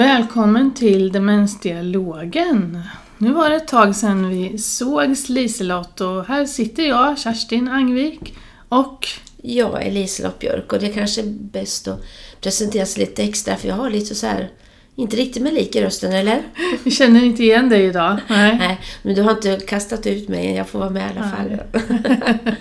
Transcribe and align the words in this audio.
Välkommen 0.00 0.74
till 0.74 1.12
Demensdialogen. 1.12 2.82
Nu 3.18 3.32
var 3.32 3.50
det 3.50 3.56
ett 3.56 3.68
tag 3.68 3.96
sedan 3.96 4.28
vi 4.28 4.58
sågs 4.58 5.28
Liselott 5.28 6.00
och 6.00 6.26
här 6.26 6.46
sitter 6.46 6.82
jag, 6.82 7.18
Kerstin 7.18 7.68
Angvik 7.68 8.34
och 8.68 9.08
Jag 9.42 9.86
är 9.86 9.92
Liselott 9.92 10.38
Björk 10.38 10.72
och 10.72 10.80
det 10.80 10.86
är 10.86 10.92
kanske 10.92 11.20
är 11.20 11.26
bäst 11.26 11.88
att 11.88 12.04
presentera 12.40 12.86
sig 12.86 13.00
lite 13.00 13.22
extra 13.22 13.56
för 13.56 13.68
jag 13.68 13.74
har 13.74 13.90
lite 13.90 14.14
så 14.14 14.26
här, 14.26 14.50
inte 14.96 15.16
riktigt 15.16 15.42
med 15.42 15.54
lik 15.54 15.76
i 15.76 15.82
rösten 15.82 16.12
eller? 16.12 16.42
vi 16.84 16.90
känner 16.90 17.24
inte 17.24 17.42
igen 17.42 17.68
dig 17.68 17.84
idag. 17.84 18.16
Nej. 18.28 18.56
Nej, 18.58 18.80
men 19.02 19.14
du 19.14 19.22
har 19.22 19.30
inte 19.30 19.56
kastat 19.56 20.06
ut 20.06 20.28
mig, 20.28 20.54
jag 20.54 20.68
får 20.68 20.78
vara 20.78 20.90
med 20.90 21.10
i 21.10 21.18
alla 21.18 21.28
fall. 21.28 21.60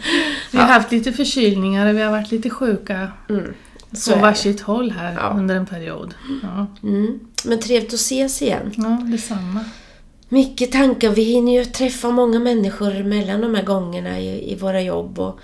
Vi 0.52 0.58
har 0.58 0.67
haft 0.67 0.92
lite 0.92 1.12
förkylningar 1.12 1.88
och 1.88 1.98
vi 1.98 2.02
har 2.02 2.12
varit 2.12 2.31
lite 2.31 2.50
sjuka 2.50 3.12
Mm. 3.30 3.53
Så 3.94 4.14
är 4.14 4.20
varsitt 4.22 4.62
håll 4.62 4.92
här 4.92 5.14
Ja. 5.14 5.34
under 5.38 5.56
en 5.56 5.66
period. 5.66 6.14
Ja. 6.44 6.68
Mm. 6.84 7.20
Men 7.46 7.60
trevligt 7.60 7.94
att 7.94 8.00
ses 8.00 8.42
igen. 8.42 8.74
ja 8.78 8.90
detsamma. 9.12 9.66
Mycket 10.30 10.72
tankar, 10.72 11.10
vi 11.10 11.24
hinner 11.24 11.54
ju 11.54 11.66
träffa 11.66 12.12
många 12.12 12.40
människor 12.40 13.04
mellan 13.04 13.42
de 13.42 13.56
här 13.56 13.64
gångerna 13.64 14.20
i, 14.20 14.52
i 14.52 14.56
våra 14.56 14.82
jobb. 14.82 15.20
Och, 15.20 15.40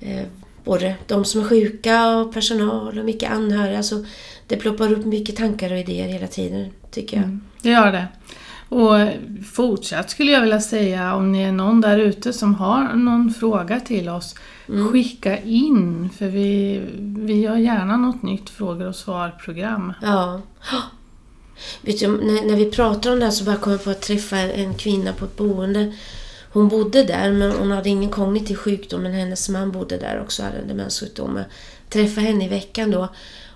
eh, 0.00 0.24
både 0.64 0.94
de 1.06 1.24
som 1.24 1.40
är 1.40 1.44
sjuka 1.44 2.16
och 2.16 2.32
personal 2.34 2.98
och 2.98 3.04
mycket 3.04 3.30
anhöriga. 3.32 3.82
Så 3.82 4.04
det 4.46 4.56
ploppar 4.56 4.92
upp 4.92 5.04
mycket 5.04 5.36
tankar 5.36 5.72
och 5.72 5.78
idéer 5.78 6.08
hela 6.08 6.26
tiden, 6.26 6.70
tycker 6.90 7.16
jag. 7.16 7.24
Mm, 7.24 7.40
det 7.62 7.70
gör 7.70 7.92
det. 7.92 8.06
Och 8.70 8.96
fortsatt 9.52 10.10
skulle 10.10 10.32
jag 10.32 10.40
vilja 10.40 10.60
säga, 10.60 11.14
om 11.14 11.32
ni 11.32 11.42
är 11.42 11.52
någon 11.52 11.80
där 11.80 11.98
ute 11.98 12.32
som 12.32 12.54
har 12.54 12.94
någon 12.94 13.34
fråga 13.34 13.80
till 13.80 14.08
oss, 14.08 14.34
Mm. 14.70 14.92
skicka 14.92 15.38
in 15.38 16.10
för 16.18 16.26
vi, 16.26 16.80
vi 16.98 17.40
gör 17.40 17.56
gärna 17.56 17.96
något 17.96 18.22
nytt 18.22 18.50
frågor 18.50 18.86
och 18.88 18.96
svar-program. 18.96 19.92
Ja. 20.02 20.40
Vet 21.82 22.00
du, 22.00 22.08
när, 22.08 22.46
när 22.46 22.56
vi 22.56 22.70
pratar 22.70 23.12
om 23.12 23.18
det 23.18 23.24
här 23.24 23.32
så 23.32 23.44
bara 23.44 23.56
kom 23.56 23.72
jag 23.72 23.84
på 23.84 23.90
att 23.90 24.02
träffa 24.02 24.36
en 24.38 24.74
kvinna 24.74 25.12
på 25.12 25.24
ett 25.24 25.36
boende. 25.36 25.92
Hon 26.52 26.68
bodde 26.68 27.02
där 27.02 27.32
men 27.32 27.52
hon 27.52 27.70
hade 27.70 27.88
ingen 27.88 28.10
kognitiv 28.10 28.56
sjukdom 28.56 29.02
men 29.02 29.12
hennes 29.12 29.48
man 29.48 29.72
bodde 29.72 29.96
där 29.96 30.20
också 30.22 30.42
hade 30.42 30.58
en 30.58 30.68
demenssjukdom. 30.68 31.36
Jag 31.36 31.44
träffade 31.88 32.26
henne 32.26 32.44
i 32.44 32.48
veckan 32.48 32.90
då 32.90 33.08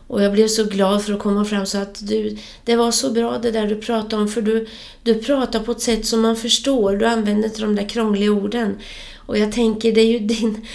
och 0.07 0.23
jag 0.23 0.33
blev 0.33 0.49
så 0.49 0.65
glad 0.65 1.03
för 1.03 1.13
att 1.13 1.19
komma 1.19 1.45
fram 1.45 1.67
så 1.67 1.79
att 1.79 2.09
du, 2.09 2.37
det 2.65 2.77
var 2.77 2.91
så 2.91 3.11
bra 3.11 3.39
det 3.39 3.51
där 3.51 3.67
du 3.67 3.77
pratade 3.77 4.23
om 4.23 4.29
för 4.29 4.43
du, 4.43 4.67
du 5.03 5.15
pratar 5.15 5.61
på 5.61 5.73
ett 5.73 5.81
sätt 5.81 6.07
som 6.07 6.21
man 6.21 6.37
förstår. 6.37 6.97
Du 6.97 7.07
använder 7.07 7.49
inte 7.49 7.61
de 7.61 7.77
där 7.77 7.89
krångliga 7.89 8.31
orden. 8.31 8.77
Och 9.17 9.39
jag 9.39 9.53
tänker 9.53 9.93
det 9.93 10.01
är 10.01 10.13
ju 10.13 10.19
din, 10.19 10.67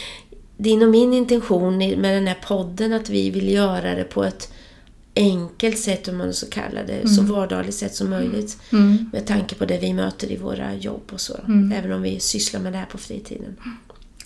din 0.58 0.84
och 0.84 0.90
min 0.90 1.14
intention 1.14 1.78
med 1.78 2.16
den 2.16 2.28
här 2.28 2.40
podden 2.48 2.94
att 2.94 3.10
vi 3.10 3.30
vill 3.30 3.54
göra 3.54 3.96
det 3.96 4.04
på 4.04 4.24
ett 4.24 4.52
enkelt 5.16 5.78
sätt 5.78 6.08
om 6.08 6.18
man 6.18 6.34
så 6.34 6.50
kallar 6.50 6.84
det, 6.84 7.10
så 7.10 7.22
vardagligt 7.22 7.76
sätt 7.76 7.96
som 7.96 8.10
möjligt. 8.10 8.58
Mm. 8.72 9.10
Med 9.14 9.28
tanke 9.28 9.56
på 9.56 9.66
det 9.66 9.78
vi 9.78 9.94
möter 9.94 10.32
i 10.32 10.38
våra 10.38 10.76
jobb 10.76 11.04
och 11.12 11.22
så. 11.22 11.38
Mm. 11.48 11.72
Även 11.72 11.92
om 11.92 12.02
vi 12.02 12.20
sysslar 12.20 12.62
med 12.62 12.74
det 12.74 12.78
här 12.78 12.86
på 12.86 12.98
fritiden. 12.98 13.56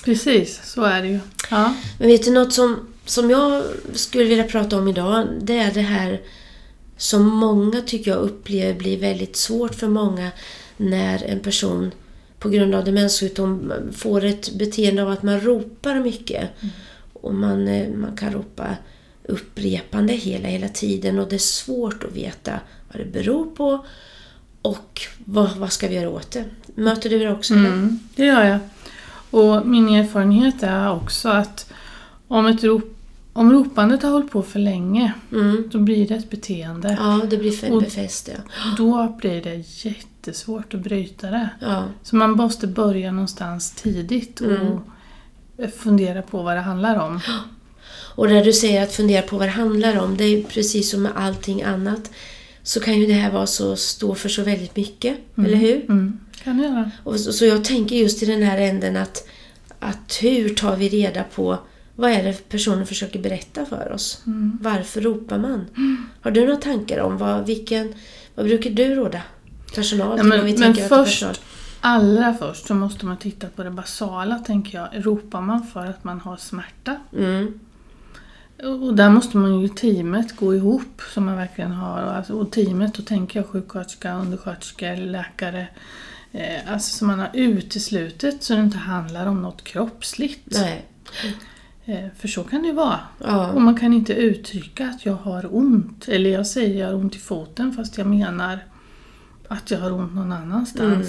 Precis, 0.04 0.62
så 0.64 0.84
är 0.84 1.02
det 1.02 1.08
ju. 1.08 1.20
Ja. 1.50 1.73
Men 2.00 2.08
vet 2.08 2.26
du 2.26 2.32
något 2.32 2.54
som, 2.54 2.88
som 3.06 3.30
jag 3.30 3.64
skulle 3.94 4.23
vilja 4.23 4.44
prata 4.44 4.78
om 4.78 4.88
idag? 4.88 5.28
Det 5.42 5.58
är 5.58 5.72
det 5.72 5.82
här 5.82 6.22
som 6.98 7.28
många 7.28 7.82
tycker 7.82 8.12
jag 8.12 8.20
upplever 8.20 8.74
blir 8.74 9.00
väldigt 9.00 9.36
svårt 9.36 9.76
för 9.76 9.88
många 9.88 10.31
när 10.78 11.24
en 11.24 11.40
person 11.40 11.92
på 12.40 12.50
grund 12.50 12.76
av 12.76 12.86
demenssjukdom 12.86 13.74
får 13.94 14.24
ett 14.24 14.54
beteende 14.54 15.04
av 15.04 15.09
att 15.09 15.24
man 15.24 15.40
ropar 15.40 16.00
mycket. 16.00 16.50
Och 17.14 17.34
man, 17.34 17.68
eh, 17.68 17.90
man 17.90 18.18
kan 18.18 18.34
ropa 18.34 18.68
upprepande 19.24 20.14
hela, 20.14 20.47
hela 20.47 20.68
tiden 20.68 21.20
och 21.20 21.30
det 21.30 21.35
är 21.35 21.40
svårt 21.40 22.03
att 22.03 22.16
veta 22.16 22.59
vad 22.91 23.02
det 23.02 23.12
beror 23.12 23.46
på 23.46 23.85
och 24.62 25.02
vad, 25.25 25.58
vad 25.58 25.72
ska 25.72 25.88
vi 25.88 25.96
göra 25.96 26.09
åt 26.09 26.31
det? 26.31 26.46
Möter 26.75 27.09
du 27.09 27.20
det 27.20 27.31
också? 27.31 27.53
Mm, 27.53 28.00
det 28.16 28.25
gör 28.25 28.44
jag. 28.44 28.59
Och 29.34 29.68
min 29.68 29.90
erfarenhet 29.90 30.64
är 30.64 30.92
också 30.92 31.30
att 31.30 31.72
om, 32.28 32.46
ett 32.46 32.64
rop, 32.64 32.96
om 33.34 33.52
ropandet 33.54 34.04
har 34.04 34.10
hållit 34.10 34.32
på 34.32 34.42
för 34.44 34.60
länge, 34.60 35.14
Mm. 35.32 35.70
då 35.72 35.80
blir 35.80 36.08
det 36.08 36.16
ett 36.16 36.30
beteende. 36.30 36.98
Ja, 37.00 37.22
det 37.30 37.38
blir 37.38 37.80
befäst. 37.80 38.30
Ja. 38.34 38.40
Då 38.78 39.16
blir 39.20 39.42
det 39.44 39.64
jättesvårt 39.86 40.74
att 40.74 40.80
bryta 40.80 41.28
det. 41.32 41.50
Ja. 41.60 41.84
Så 42.04 42.16
man 42.16 42.32
måste 42.32 42.68
börja 42.68 43.12
någonstans 43.12 43.72
tidigt 43.72 44.42
och 44.42 44.52
Mm. 44.52 44.78
fundera 45.78 46.22
på 46.22 46.42
vad 46.44 46.56
det 46.56 46.62
handlar 46.62 47.00
om. 47.00 47.20
Och 48.16 48.30
när 48.30 48.46
du 48.46 48.54
säger 48.54 48.84
att 48.84 48.92
fundera 48.94 49.22
på 49.22 49.38
vad 49.38 49.48
det 49.48 49.52
handlar 49.52 50.00
om, 50.04 50.18
det 50.18 50.24
är 50.24 50.44
precis 50.44 50.92
som 50.92 51.02
med 51.02 51.12
allting 51.16 51.64
annat. 51.64 52.12
Så 52.64 52.80
kan 52.80 53.00
ju 53.00 53.06
det 53.06 53.14
här 53.14 53.32
vara 53.32 53.46
så, 53.48 53.76
stå 53.76 54.16
för 54.16 54.30
så 54.30 54.44
väldigt 54.44 54.76
mycket, 54.76 55.18
eller 55.38 55.56
hur? 55.56 55.76
Mm, 55.90 56.20
kan 56.44 56.59
göra. 56.59 56.92
Och 57.04 57.20
så, 57.20 57.34
så 57.34 57.46
jag 57.46 57.64
tänker 57.64 57.96
just 57.96 58.24
i 58.24 58.26
den 58.26 58.44
här 58.44 58.58
änden 58.58 58.98
att, 58.98 59.28
att 59.80 60.18
hur 60.22 60.50
tar 60.50 60.76
vi 60.78 60.90
reda 60.90 61.24
på 61.24 61.58
vad 61.96 62.12
är 62.12 62.24
det 62.24 62.50
personen 62.50 62.86
försöker 62.88 63.20
berätta 63.20 63.66
för 63.66 63.92
oss? 63.92 64.22
Mm. 64.26 64.58
Varför 64.62 65.02
ropar 65.02 65.38
man? 65.38 65.66
Har 66.22 66.32
du 66.32 66.42
några 66.46 66.56
tankar 66.58 67.00
om 67.00 67.18
vad, 67.18 67.46
vilken, 67.46 67.94
vad 68.36 68.46
brukar 68.46 68.70
du 68.70 68.96
råda 68.96 69.22
personal 69.76 70.09
Ja, 70.12 70.18
till 70.18 70.26
men- 70.26 70.40
om 70.40 70.46
vi 70.46 70.58
men 70.58 70.76
först-? 70.76 71.42
Allra 71.86 72.34
först 72.34 72.68
så 72.68 72.74
måste 72.76 73.06
man 73.06 73.18
titta 73.18 73.48
på 73.48 73.64
det 73.64 73.70
basala, 73.72 74.40
tänker 74.40 74.78
jag. 74.78 75.06
Ropar 75.06 75.42
man 75.42 75.68
för 75.68 75.86
att 75.86 76.03
man 76.03 76.20
har 76.20 76.38
smärta? 76.38 76.98
Mm, 77.18 77.59
Och 78.64 78.94
där 78.94 79.09
måste 79.09 79.38
man 79.38 79.62
ju 79.62 79.68
teamet 79.68 80.36
gå 80.36 80.56
ihop 80.56 81.02
som 81.14 81.26
man 81.26 81.38
verkligen 81.38 81.72
har. 81.72 82.02
Alltså, 82.02 82.34
och 82.34 82.52
teamet, 82.52 82.94
då 82.94 83.03
tänker 83.03 83.40
jag 83.40 83.50
sjuksköterska, 83.50 84.14
undersköterska, 84.16 84.96
läkare. 84.96 85.68
Eh, 86.36 86.72
alltså 86.74 86.98
så 86.98 87.06
man 87.06 87.20
har 87.20 87.30
uteslutit 87.34 88.44
så 88.44 88.54
det 88.54 88.60
inte 88.62 88.78
handlar 88.78 89.26
om 89.26 89.42
något 89.42 89.64
kroppsligt. 89.64 90.42
nej. 90.46 90.86
Eh, 91.86 92.06
för 92.20 92.28
så 92.28 92.44
kan 92.44 92.62
det 92.62 92.68
ju 92.68 92.74
vara. 92.74 93.00
Ja. 93.24 93.52
Och 93.52 93.62
man 93.62 93.76
kan 93.78 93.94
inte 93.94 94.14
uttrycka 94.14 94.88
att 94.90 95.06
jag 95.06 95.14
har 95.16 95.56
ont. 95.56 96.08
Eller 96.08 96.30
jag 96.30 96.48
säger 96.48 96.80
jag 96.80 96.88
har 96.88 96.96
ont 96.96 97.16
i 97.16 97.20
foten 97.20 97.74
fast 97.74 97.98
jag 97.98 98.08
menar 98.08 98.60
att 99.48 99.72
jag 99.72 99.80
har 99.80 99.92
ont 99.92 100.16
någon 100.16 100.32
annanstans. 100.32 101.08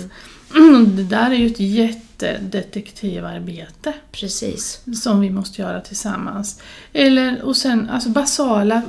Det 0.96 1.02
där 1.04 1.30
är 1.30 1.34
ju 1.34 1.46
ett 1.46 1.60
jättedetektivarbete 1.60 3.92
Precis. 4.12 4.80
som 5.02 5.20
vi 5.20 5.30
måste 5.30 5.62
göra 5.62 5.80
tillsammans. 5.80 6.62
Eller, 6.92 7.42
och 7.42 7.56
sen 7.56 7.88
alltså 7.90 8.08
basala, 8.08 8.82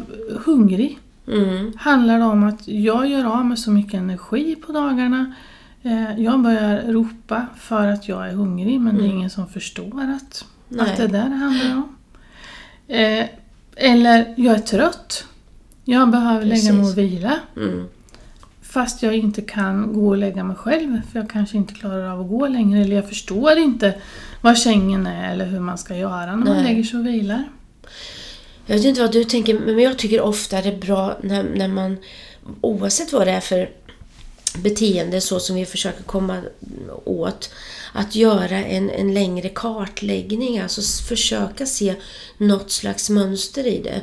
hungrig. 0.45 0.99
Mm, 1.27 1.73
Handlar 1.77 2.19
det 2.19 2.25
om 2.25 2.43
att 2.43 2.67
jag 2.67 3.07
gör 3.09 3.25
av 3.25 3.45
med 3.45 3.59
så 3.59 3.71
mycket 3.71 3.93
energi 3.93 4.55
på 4.55 4.71
dagarna. 4.71 5.33
Eh, 5.85 6.19
jag 6.19 6.39
börjar 6.39 6.81
ropa 6.87 7.45
för 7.57 7.87
att 7.87 8.07
jag 8.07 8.27
är 8.29 8.33
hungrig 8.33 8.81
men 8.81 8.97
det 8.97 9.03
är 9.03 9.07
ingen 9.07 9.29
som 9.29 9.47
förstår 9.47 10.01
att, 10.01 10.21
att 10.21 10.45
Nej. 10.67 10.93
det 10.97 11.03
är 11.03 11.07
där 11.07 11.29
det 11.29 11.35
handlar 11.35 11.75
om. 11.75 11.95
Eh, 12.87 13.25
eller 13.75 14.33
jag 14.37 14.55
är 14.55 14.59
trött. 14.59 15.25
Jag 15.83 16.09
behöver 16.09 16.45
lägga 16.45 16.73
mig 16.73 16.81
och 16.81 16.95
Precis. 16.95 17.13
vila. 17.13 17.39
mm, 17.57 17.87
Fast 18.61 19.03
jag 19.03 19.15
inte 19.15 19.41
kan 19.41 19.93
gå 19.93 20.07
och 20.07 20.17
lägga 20.17 20.43
mig 20.43 20.55
själv 20.55 21.01
för 21.11 21.19
jag 21.19 21.29
kanske 21.29 21.57
inte 21.57 21.73
klarar 21.73 22.07
av 22.09 22.21
att 22.21 22.29
gå 22.29 22.47
längre 22.47 22.81
eller 22.81 22.95
jag 22.95 23.07
förstår 23.09 23.57
inte 23.57 23.93
vad 24.41 24.57
sängen 24.57 25.07
är 25.07 25.31
eller 25.33 25.45
hur 25.45 25.59
man 25.59 25.77
ska 25.77 25.95
göra 25.95 26.25
när 26.25 26.35
man 26.35 26.47
Nej. 26.47 26.63
lägger 26.63 26.83
sig 26.83 26.99
och 26.99 27.05
vilar. 27.05 27.43
Jag 28.65 28.75
vet 28.75 28.85
inte 28.85 29.01
vad 29.01 29.11
du 29.11 29.23
tänker, 29.23 29.59
men 29.59 29.79
jag 29.79 29.97
tycker 29.97 30.21
ofta 30.21 30.61
det 30.61 30.69
är 30.69 30.77
bra 30.77 31.17
när, 31.21 31.43
när 31.43 31.67
man, 31.67 31.97
oavsett 32.61 33.13
vad 33.13 33.27
det 33.27 33.31
är 33.31 33.39
för 33.39 33.69
beteende 34.57 35.21
så 35.21 35.39
som 35.39 35.55
vi 35.55 35.65
försöker 35.65 36.03
komma 36.03 36.41
åt, 37.05 37.49
att 37.93 38.15
göra 38.15 38.63
en, 38.63 38.89
en 38.89 39.13
längre 39.13 39.49
kartläggning, 39.49 40.59
alltså 40.59 40.81
försöka 41.07 41.65
se 41.65 41.95
något 42.37 42.71
slags 42.71 43.09
mönster 43.09 43.67
i 43.67 43.81
det. 43.83 44.01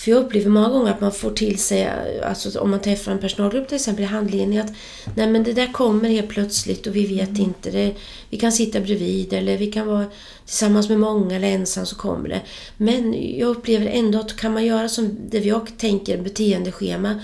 För 0.00 0.10
jag 0.10 0.24
upplever 0.24 0.50
många 0.50 0.68
gånger 0.68 0.90
att 0.90 1.00
man 1.00 1.12
får 1.12 1.30
till 1.30 1.58
sig, 1.58 1.90
alltså 2.24 2.60
om 2.60 2.70
man 2.70 2.80
träffar 2.80 3.12
en 3.12 3.18
personalgrupp 3.18 3.68
till 3.68 3.76
exempel 3.76 4.04
i 4.04 4.06
handledning, 4.06 4.58
att 4.58 4.72
nej 5.14 5.26
men 5.26 5.44
det 5.44 5.52
där 5.52 5.72
kommer 5.72 6.08
helt 6.08 6.28
plötsligt 6.28 6.86
och 6.86 6.96
vi 6.96 7.06
vet 7.06 7.38
inte. 7.38 7.70
Det, 7.70 7.94
vi 8.30 8.38
kan 8.38 8.52
sitta 8.52 8.80
bredvid 8.80 9.32
eller 9.32 9.56
vi 9.56 9.72
kan 9.72 9.86
vara 9.86 10.06
tillsammans 10.46 10.88
med 10.88 11.00
många 11.00 11.36
eller 11.36 11.48
ensam 11.48 11.86
så 11.86 11.96
kommer 11.96 12.28
det. 12.28 12.40
Men 12.76 13.14
jag 13.38 13.48
upplever 13.48 13.86
ändå 13.86 14.20
att 14.20 14.36
kan 14.36 14.52
man 14.52 14.66
göra 14.66 14.88
som 14.88 15.16
det 15.30 15.38
jag 15.38 15.78
tänker 15.78 16.18
beteendeschema 16.18 17.20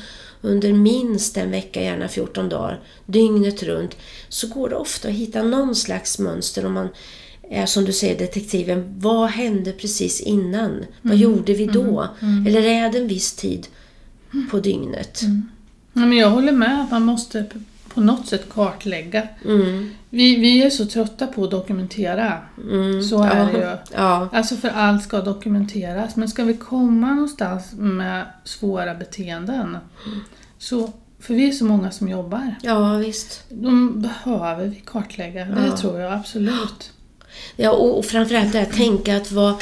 under 0.47 0.73
minst 0.73 1.37
en 1.37 1.51
vecka, 1.51 1.83
gärna 1.83 2.09
14 2.09 2.49
dagar, 2.49 2.81
dygnet 3.07 3.63
runt, 3.63 3.97
så 4.29 4.49
går 4.49 4.69
det 4.69 4.77
ofta 4.77 5.09
att 5.09 5.15
hitta 5.15 5.43
någon 5.43 5.75
slags 5.75 6.19
mönster 6.19 6.67
om 6.67 6.73
man 6.73 6.89
är 7.51 7.67
som 7.67 7.85
du 7.85 7.93
säger 7.93 8.19
detektiven. 8.19 8.95
Vad 8.99 9.29
hände 9.29 9.73
precis 9.73 10.21
innan? 10.21 10.85
Vad 11.03 11.17
gjorde 11.17 11.55
vi 11.55 11.67
då? 11.67 12.09
Eller 12.47 12.63
är 12.63 12.93
det 12.93 12.99
en 12.99 13.09
viss 13.09 13.33
tid 13.33 13.67
på 14.51 14.61
dygnet? 14.61 15.21
Ja, 15.93 16.01
men 16.01 16.19
jag 16.19 16.31
håller 16.31 16.53
med 16.53 16.87
man 16.91 17.03
måste 17.03 17.45
på 17.97 18.03
något 18.03 18.27
sätt 18.27 18.49
kartlägga. 18.55 19.29
Mm. 19.45 19.91
Vi, 20.11 20.37
vi 20.37 20.63
är 20.63 20.71
så 20.71 20.87
trötta 20.87 21.27
på 21.27 21.45
att 21.45 21.51
dokumentera. 21.51 22.39
Mm. 22.71 23.03
Så 23.03 23.23
är 23.23 23.37
ja. 23.37 23.45
det 23.45 23.59
ju. 23.59 23.77
Ja. 23.95 24.29
Alltså 24.33 24.57
för 24.57 24.69
allt 24.69 25.03
ska 25.03 25.21
dokumenteras. 25.21 26.17
Men 26.17 26.29
ska 26.29 26.45
vi 26.45 26.57
komma 26.57 27.15
någonstans 27.15 27.73
med 27.73 28.25
svåra 28.45 28.95
beteenden 28.95 29.79
Så, 30.59 30.93
för 31.21 31.35
vi 31.35 31.49
är 31.49 31.53
så 31.53 31.65
många 31.65 31.91
som 31.91 32.09
jobbar. 32.09 32.55
Ja, 32.63 32.95
visst. 32.95 33.45
De 33.49 34.03
behöver 34.03 34.67
vi 34.67 34.83
kartlägga, 34.87 35.45
det 35.45 35.67
Ja. 35.67 35.77
tror 35.77 36.01
jag 36.01 36.13
absolut. 36.13 36.93
Ja, 37.57 37.71
och, 37.71 37.99
och 37.99 38.05
framförallt 38.05 38.53
det 38.53 38.59
här 38.59 38.67
tänka 38.67 39.17
att 39.17 39.33
vad 39.33 39.55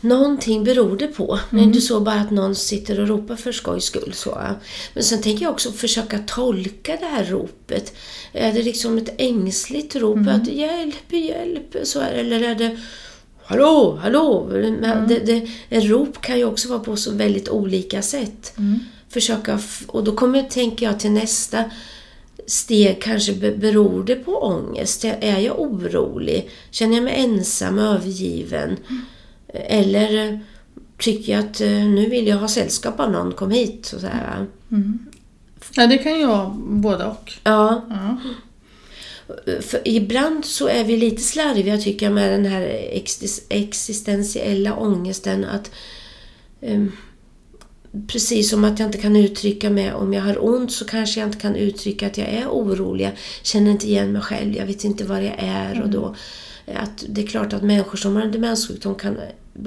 någonting 0.00 0.64
beror 0.64 0.96
det 0.96 1.06
på. 1.06 1.38
Det 1.50 1.56
är 1.56 1.62
inte 1.62 1.80
så 1.80 2.00
bara 2.00 2.20
att 2.20 2.30
någon 2.30 2.54
sitter 2.54 3.00
och 3.00 3.08
ropar 3.08 3.36
för 3.36 3.52
skojs 3.52 3.84
skull. 3.84 4.12
Så. 4.14 4.38
Men 4.94 5.02
sen 5.04 5.22
tänker 5.22 5.42
jag 5.42 5.52
också 5.52 5.72
försöka 5.72 6.18
tolka 6.18 6.96
det 7.00 7.06
här 7.06 7.24
ropet. 7.24 7.92
Är 8.32 8.52
det 8.52 8.62
liksom 8.62 8.98
ett 8.98 9.14
ängsligt 9.18 9.96
rop? 9.96 10.28
Att 10.28 10.48
hjälp, 10.48 11.12
hjälp, 11.12 11.76
så 11.84 12.00
här, 12.00 12.12
eller 12.12 12.42
är 12.42 12.54
det 12.54 12.78
Hallå, 13.44 13.98
hallå! 14.02 14.46
Men 14.80 15.08
det, 15.08 15.18
det, 15.18 15.48
en 15.68 15.88
rop 15.88 16.20
kan 16.20 16.38
ju 16.38 16.44
också 16.44 16.68
vara 16.68 16.78
på 16.78 16.96
så 16.96 17.12
väldigt 17.12 17.48
olika 17.48 18.02
sätt. 18.02 18.52
Försöka, 19.08 19.54
f- 19.54 19.82
och 19.86 20.04
då 20.04 20.12
kommer, 20.16 20.42
tänker 20.42 20.86
jag 20.86 21.00
till 21.00 21.10
nästa 21.10 21.64
steg, 22.46 23.02
kanske 23.02 23.32
be- 23.32 23.56
beror 23.56 24.04
det 24.04 24.14
på 24.14 24.32
ångest? 24.36 25.04
Är 25.04 25.38
jag 25.38 25.60
orolig? 25.60 26.50
Känner 26.70 26.94
jag 26.94 27.04
mig 27.04 27.14
ensam, 27.16 27.78
övergiven? 27.78 28.76
Eller 29.54 30.26
eh, 30.32 30.38
tycker 30.98 31.32
jag 31.32 31.44
att 31.44 31.60
eh, 31.60 31.68
nu 31.70 32.08
vill 32.08 32.26
jag 32.26 32.36
ha 32.36 32.48
sällskap 32.48 33.00
av 33.00 33.12
någon, 33.12 33.32
kom 33.32 33.50
hit. 33.50 33.92
Och 33.94 34.00
så 34.00 34.06
här. 34.06 34.46
Ja, 35.76 35.86
det 35.86 35.98
kan 35.98 36.18
ju 36.18 36.26
vara 36.26 36.48
både 36.58 37.04
och. 37.04 37.32
Ja, 37.44 37.86
Ja. 37.90 38.16
för 39.60 39.80
ibland 39.84 40.44
så 40.44 40.68
är 40.68 40.84
vi 40.84 40.96
lite 40.96 41.22
slarviga 41.22 41.78
tycker 41.78 42.06
jag 42.06 42.12
med 42.14 42.32
den 42.32 42.46
här 42.52 42.60
exis- 42.94 43.42
existentiella 43.48 44.76
ångesten. 44.76 45.44
att 45.44 45.70
ehm, 46.60 46.92
Precis 48.08 48.50
som 48.50 48.64
att 48.64 48.78
jag 48.78 48.88
inte 48.88 48.98
kan 48.98 49.16
uttrycka 49.16 49.70
mig 49.70 49.92
om 49.92 50.14
jag 50.14 50.22
har 50.22 50.44
ont 50.44 50.72
så 50.72 50.84
kanske 50.84 51.20
jag 51.20 51.28
inte 51.28 51.38
kan 51.38 51.56
uttrycka 51.56 52.06
att 52.06 52.18
jag 52.18 52.28
är 52.28 52.48
orolig. 52.48 53.04
Jag 53.04 53.12
känner 53.42 53.70
inte 53.70 53.86
igen 53.86 54.12
mig 54.12 54.22
själv, 54.22 54.56
jag 54.56 54.66
vet 54.66 54.84
inte 54.84 55.04
var 55.04 55.20
jag 55.20 55.34
är. 55.38 55.82
Och 55.82 55.88
då, 55.88 56.14
att 56.76 57.04
det 57.08 57.22
är 57.22 57.26
klart 57.26 57.52
att 57.52 57.62
människor 57.62 57.96
som 57.96 58.16
har 58.16 58.22
en 58.22 58.32
demenssjukdom 58.32 58.94
kan, 58.94 59.16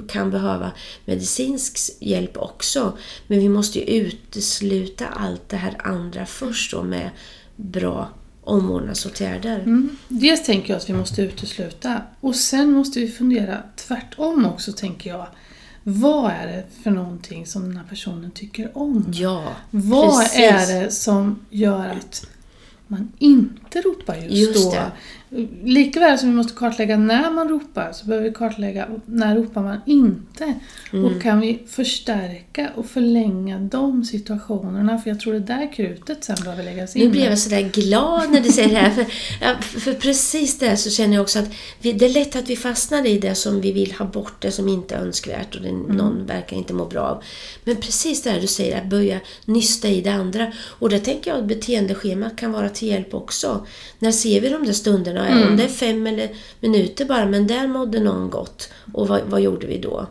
kan 0.08 0.30
behöva 0.30 0.72
medicinsk 1.04 1.78
hjälp 2.00 2.36
också. 2.36 2.98
Men 3.26 3.38
vi 3.38 3.48
måste 3.48 3.78
ju 3.78 3.84
utesluta 3.84 5.06
allt 5.06 5.48
det 5.48 5.56
här 5.56 5.76
andra 5.84 6.26
först 6.26 6.72
då 6.72 6.82
med 6.82 7.10
bra 7.56 8.08
omvårdnadsåtgärder. 8.44 9.58
Mm. 9.58 9.96
Dels 10.08 10.44
tänker 10.44 10.72
jag 10.72 10.80
att 10.80 10.88
vi 10.88 10.94
måste 10.94 11.22
utesluta 11.22 12.02
och 12.20 12.36
sen 12.36 12.72
måste 12.72 13.00
vi 13.00 13.08
fundera 13.08 13.62
tvärtom 13.76 14.46
också 14.46 14.72
tänker 14.72 15.10
jag. 15.10 15.26
Vad 15.82 16.30
är 16.30 16.46
det 16.46 16.64
för 16.82 16.90
någonting 16.90 17.46
som 17.46 17.62
den 17.62 17.76
här 17.76 17.84
personen 17.88 18.30
tycker 18.30 18.78
om? 18.78 19.06
Ja, 19.14 19.52
Vad 19.70 20.20
precis. 20.20 20.38
är 20.38 20.80
det 20.80 20.90
som 20.90 21.38
gör 21.50 21.86
att 21.88 22.26
man 22.86 23.12
inte 23.18 23.80
ropar 23.80 24.16
just, 24.16 24.32
Just 24.36 24.64
då? 24.64 24.70
det. 24.70 24.92
Likaväl 25.64 26.18
som 26.18 26.28
vi 26.28 26.34
måste 26.34 26.54
kartlägga 26.54 26.96
när 26.96 27.30
man 27.30 27.48
ropar 27.48 27.92
så 27.92 28.06
behöver 28.06 28.28
vi 28.28 28.34
kartlägga 28.34 28.88
när 29.06 29.36
ropar 29.36 29.62
man 29.62 29.80
inte. 29.86 30.54
Mm. 30.92 31.04
Och 31.04 31.22
kan 31.22 31.40
vi 31.40 31.58
förstärka 31.68 32.70
och 32.74 32.86
förlänga 32.86 33.58
de 33.58 34.04
situationerna? 34.04 34.98
För 34.98 35.10
jag 35.10 35.20
tror 35.20 35.32
det 35.32 35.40
där 35.40 35.72
krutet 35.72 36.24
sen 36.24 36.36
behöver 36.44 36.64
läggas 36.64 36.96
in. 36.96 37.04
Nu 37.04 37.10
blev 37.10 37.24
jag 37.24 37.38
sådär 37.38 37.70
glad 37.72 38.30
när 38.30 38.40
du 38.40 38.52
säger 38.52 38.68
det 38.68 38.76
här. 38.76 39.04
För, 39.60 39.80
för 39.80 39.94
precis 39.94 40.58
det 40.58 40.76
så 40.76 40.90
känner 40.90 41.14
jag 41.14 41.22
också 41.22 41.38
att 41.38 41.48
vi, 41.80 41.92
det 41.92 42.04
är 42.04 42.14
lätt 42.14 42.36
att 42.36 42.50
vi 42.50 42.56
fastnar 42.56 43.06
i 43.06 43.18
det 43.18 43.34
som 43.34 43.60
vi 43.60 43.72
vill 43.72 43.92
ha 43.92 44.06
bort, 44.06 44.42
det 44.42 44.50
som 44.50 44.68
inte 44.68 44.94
är 44.94 44.98
önskvärt 44.98 45.54
och 45.54 45.62
det 45.62 45.72
någon 45.72 46.26
verkar 46.26 46.56
inte 46.56 46.74
må 46.74 46.86
bra 46.86 47.02
av. 47.02 47.22
Men 47.64 47.76
precis 47.76 48.22
det 48.22 48.30
här 48.30 48.40
du 48.40 48.46
säger, 48.46 48.78
att 48.78 48.90
börja 48.90 49.20
nysta 49.44 49.88
i 49.88 50.00
det 50.00 50.12
andra. 50.12 50.52
Och 50.78 50.90
där 50.90 50.98
tänker 50.98 51.30
jag 51.30 51.40
att 51.40 51.46
beteendeschemat 51.46 52.36
kan 52.36 52.52
vara 52.52 52.68
till 52.68 52.88
hjälp 52.88 53.14
också. 53.14 53.66
När 53.98 54.12
ser 54.12 54.40
vi 54.40 54.48
de 54.48 54.64
där 54.64 54.72
stunderna? 54.72 55.21
Om 55.28 55.56
det 55.56 55.64
är 55.64 55.68
fem 55.68 56.06
eller 56.06 56.30
minuter 56.60 57.04
bara, 57.04 57.26
men 57.26 57.46
där 57.46 57.66
mådde 57.66 58.00
någon 58.00 58.30
gott. 58.30 58.72
Och 58.92 59.08
vad, 59.08 59.22
vad 59.22 59.40
gjorde 59.40 59.66
vi 59.66 59.78
då? 59.78 60.06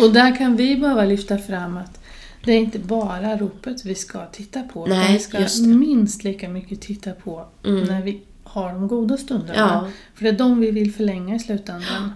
Och 0.00 0.12
där 0.12 0.36
kan 0.36 0.56
vi 0.56 0.76
behöva 0.76 1.04
lyfta 1.04 1.38
fram 1.38 1.76
att 1.76 2.00
det 2.44 2.52
är 2.52 2.58
inte 2.58 2.78
bara 2.78 3.36
ropet 3.36 3.84
vi 3.84 3.94
ska 3.94 4.26
titta 4.26 4.62
på. 4.62 4.86
Nej, 4.86 5.12
vi 5.12 5.48
ska 5.48 5.64
minst 5.66 6.24
lika 6.24 6.48
mycket 6.48 6.80
titta 6.80 7.12
på 7.12 7.46
när 7.62 8.02
vi 8.02 8.22
har 8.44 8.72
de 8.72 8.88
goda 8.88 9.16
stunderna. 9.16 9.54
Ja. 9.58 9.88
För 10.14 10.24
det 10.24 10.30
är 10.30 10.38
de 10.38 10.60
vi 10.60 10.70
vill 10.70 10.94
förlänga 10.94 11.34
i 11.34 11.38
slutändan. 11.38 12.12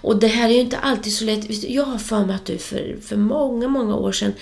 Och 0.00 0.16
det 0.20 0.26
här 0.26 0.48
är 0.48 0.52
ju 0.52 0.60
inte 0.60 0.78
alltid 0.78 1.12
så 1.12 1.24
lätt. 1.24 1.70
Jag 1.70 1.84
har 1.84 1.98
för 1.98 2.24
mig 2.26 2.36
att 2.36 2.46
du 2.46 2.58
för, 2.58 2.96
för 3.02 3.16
många, 3.16 3.68
många 3.68 3.96
år 3.96 4.12
sedan 4.12 4.32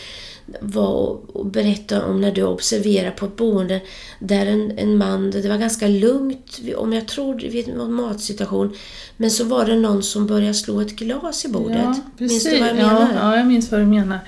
var 0.61 0.87
och- 0.93 1.37
och 1.37 1.47
berättade 1.47 2.05
om 2.05 2.21
när 2.21 2.33
du 2.33 2.43
observerade 2.43 3.11
på 3.11 3.27
ett 3.27 3.37
boende 3.37 3.81
där 4.19 4.47
en, 4.47 4.79
en 4.79 4.97
man, 4.97 5.31
det 5.31 5.49
var 5.49 5.57
ganska 5.59 5.87
lugnt, 5.89 6.61
om 6.77 6.93
jag 6.93 7.09
tror 7.09 7.35
vid 7.35 7.69
en 7.69 7.93
matsituation, 7.93 8.73
men 9.17 9.31
så 9.31 9.45
var 9.45 9.65
det 9.67 9.77
någon 9.77 10.03
som 10.03 10.27
började 10.27 10.55
slå 10.55 10.81
ett 10.81 10.97
glas 10.97 11.45
i 11.45 11.49
bordet. 11.49 11.77
Ja, 11.83 11.95
Minns 12.19 12.33
precis. 12.45 12.45
du 12.53 12.59
vad 12.61 12.69
jag 12.69 12.77
ja, 12.79 12.93
menar? 12.93 13.15
ja, 13.15 13.37
jag 13.37 13.47
minns 13.47 13.71
vad 13.73 13.81
du 13.81 13.87
menar. 13.87 14.19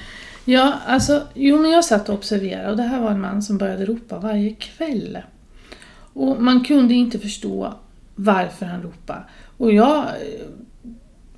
Ja, 0.45 0.73
alltså, 0.87 1.23
jo 1.35 1.59
men 1.59 1.71
jag 1.71 1.85
satt 1.85 2.09
och 2.09 2.15
observerade 2.15 2.71
och 2.71 2.77
det 2.77 2.83
här 2.83 3.01
var 3.01 3.11
en 3.11 3.21
man 3.21 3.43
som 3.43 3.59
började 3.59 3.87
ropa 3.87 4.19
varje 4.19 4.51
kväll. 4.55 5.19
Och 6.13 6.43
man 6.43 6.65
kunde 6.65 6.95
inte 6.95 7.19
förstå 7.19 7.75
varför 8.15 8.67
han 8.67 8.83
ropade. 8.83 9.23
Och 9.59 9.73
jag, 9.73 10.07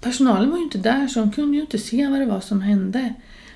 personalen 0.05 0.51
var 0.51 0.59
ju 0.59 0.65
inte 0.65 0.79
där 0.79 1.07
så 1.07 1.21
de 1.21 1.33
kunde 1.33 1.57
ju 1.57 1.61
inte 1.61 1.79
se 1.79 2.07
vad 2.07 2.21
det 2.21 2.27
var 2.27 2.41
som 2.41 2.61
hände. 2.61 3.15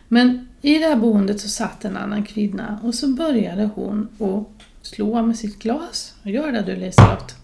Men 0.08 0.48
i 0.62 0.78
det 0.78 0.86
här 0.86 0.96
boendet 0.96 1.40
så 1.40 1.48
satt 1.48 1.84
en 1.84 1.96
annan 1.96 2.24
kvinna 2.24 2.80
och 2.82 2.94
så 2.94 3.08
började 3.08 3.70
hon 3.74 4.08
att 4.18 4.64
slå 4.86 5.22
med 5.22 5.36
sitt 5.36 5.58
glas. 5.58 6.14
Och 6.22 6.30
gör 6.30 6.52
det 6.52 6.62
du 6.62 6.76
Liselott. 6.76 7.34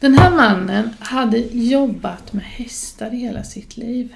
Den 0.00 0.18
här 0.18 0.30
mannen 0.30 0.90
hade 0.98 1.38
jobbat 1.38 2.32
med 2.32 2.44
hästar 2.44 3.14
i 3.14 3.16
hela 3.16 3.42
sitt 3.42 3.76
liv. 3.76 4.14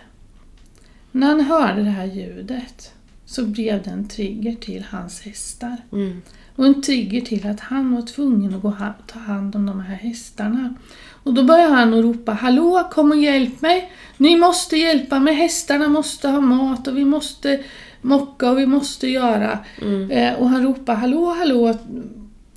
När 1.12 1.27
han 1.27 1.41
hörde 1.41 1.83
det 1.83 1.91
här 1.91 2.06
ljudet 2.06 2.93
så 3.29 3.45
blev 3.45 3.83
det 3.83 3.91
en 3.91 4.09
trigger 4.09 4.55
till 4.55 4.85
hans 4.91 5.21
hästar. 5.21 5.77
Mm. 5.93 6.23
Och 6.57 6.67
en 6.67 6.83
trigger 6.83 7.21
till 7.21 7.47
att 7.47 7.61
han 7.61 7.95
var 7.95 8.03
tvungen 8.03 8.55
att 8.55 8.63
gå 8.63 8.69
ha- 8.69 8.95
ta 9.07 9.19
hand 9.19 9.57
om 9.57 9.67
de 9.67 9.81
här 9.81 9.95
hästarna. 9.95 10.75
Och 11.23 11.35
då 11.35 11.45
började 11.45 11.75
han 11.75 11.95
att 11.95 12.05
ropa 12.05 12.33
Hallå, 12.33 12.88
kom 12.93 13.11
och 13.11 13.17
hjälp 13.17 13.61
mig! 13.61 13.93
Ni 14.17 14.37
måste 14.37 14.76
hjälpa 14.76 15.21
mig, 15.21 15.35
hästarna 15.35 15.88
måste 15.88 16.29
ha 16.29 16.41
mat 16.41 16.88
och 16.88 16.97
vi 16.97 17.05
måste 17.05 17.64
mocka 18.02 18.50
och 18.50 18.59
vi 18.59 18.67
måste 18.67 19.09
göra. 19.09 19.59
Mm. 19.83 20.11
Eh, 20.11 20.35
och 20.35 20.49
han 20.49 20.62
ropade 20.62 20.99
Hallå, 20.99 21.35
hallå! 21.38 21.75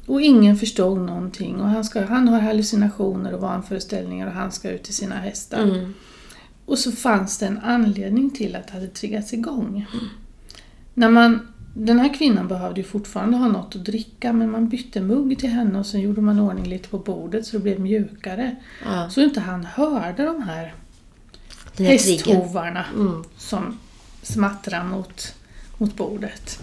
Och 0.05 0.21
ingen 0.21 0.57
förstod 0.57 0.99
någonting. 0.99 1.61
Och 1.61 1.67
han, 1.67 1.83
ska, 1.83 2.05
han 2.05 2.27
har 2.27 2.39
hallucinationer 2.39 3.33
och 3.33 3.41
vanföreställningar 3.41 4.27
och 4.27 4.33
han 4.33 4.51
ska 4.51 4.69
ut 4.69 4.83
till 4.83 4.95
sina 4.95 5.15
hästar. 5.15 5.63
Mm. 5.63 5.93
Och 6.65 6.79
så 6.79 6.91
fanns 6.91 7.37
det 7.37 7.45
en 7.45 7.59
anledning 7.59 8.29
till 8.29 8.55
att 8.55 8.67
det 8.67 8.73
hade 8.73 8.87
triggats 8.87 9.33
igång. 9.33 9.85
När 10.93 11.09
man, 11.09 11.47
den 11.73 11.99
här 11.99 12.13
kvinnan 12.13 12.47
behövde 12.47 12.81
ju 12.81 12.87
fortfarande 12.87 13.37
ha 13.37 13.47
något 13.47 13.75
att 13.75 13.85
dricka 13.85 14.33
men 14.33 14.51
man 14.51 14.69
bytte 14.69 15.01
mugg 15.01 15.39
till 15.39 15.49
henne 15.49 15.79
och 15.79 15.85
sen 15.85 16.01
gjorde 16.01 16.21
man 16.21 16.39
ordning 16.39 16.65
lite 16.65 16.89
på 16.89 16.97
bordet 16.97 17.45
så 17.45 17.57
det 17.57 17.63
blev 17.63 17.79
mjukare. 17.79 18.55
Ja, 18.85 19.09
Så 19.09 19.21
inte 19.21 19.39
han 19.39 19.65
hörde 19.65 20.25
de 20.25 20.43
här 20.43 20.73
den 21.77 21.85
här 21.85 21.97
triggern. 21.97 22.17
hästhovarna 22.17 22.85
Mm. 22.95 23.23
som 23.37 23.77
smattrar 24.21 24.83
mot, 24.83 25.33
mot 25.77 25.95
bordet. 25.95 26.59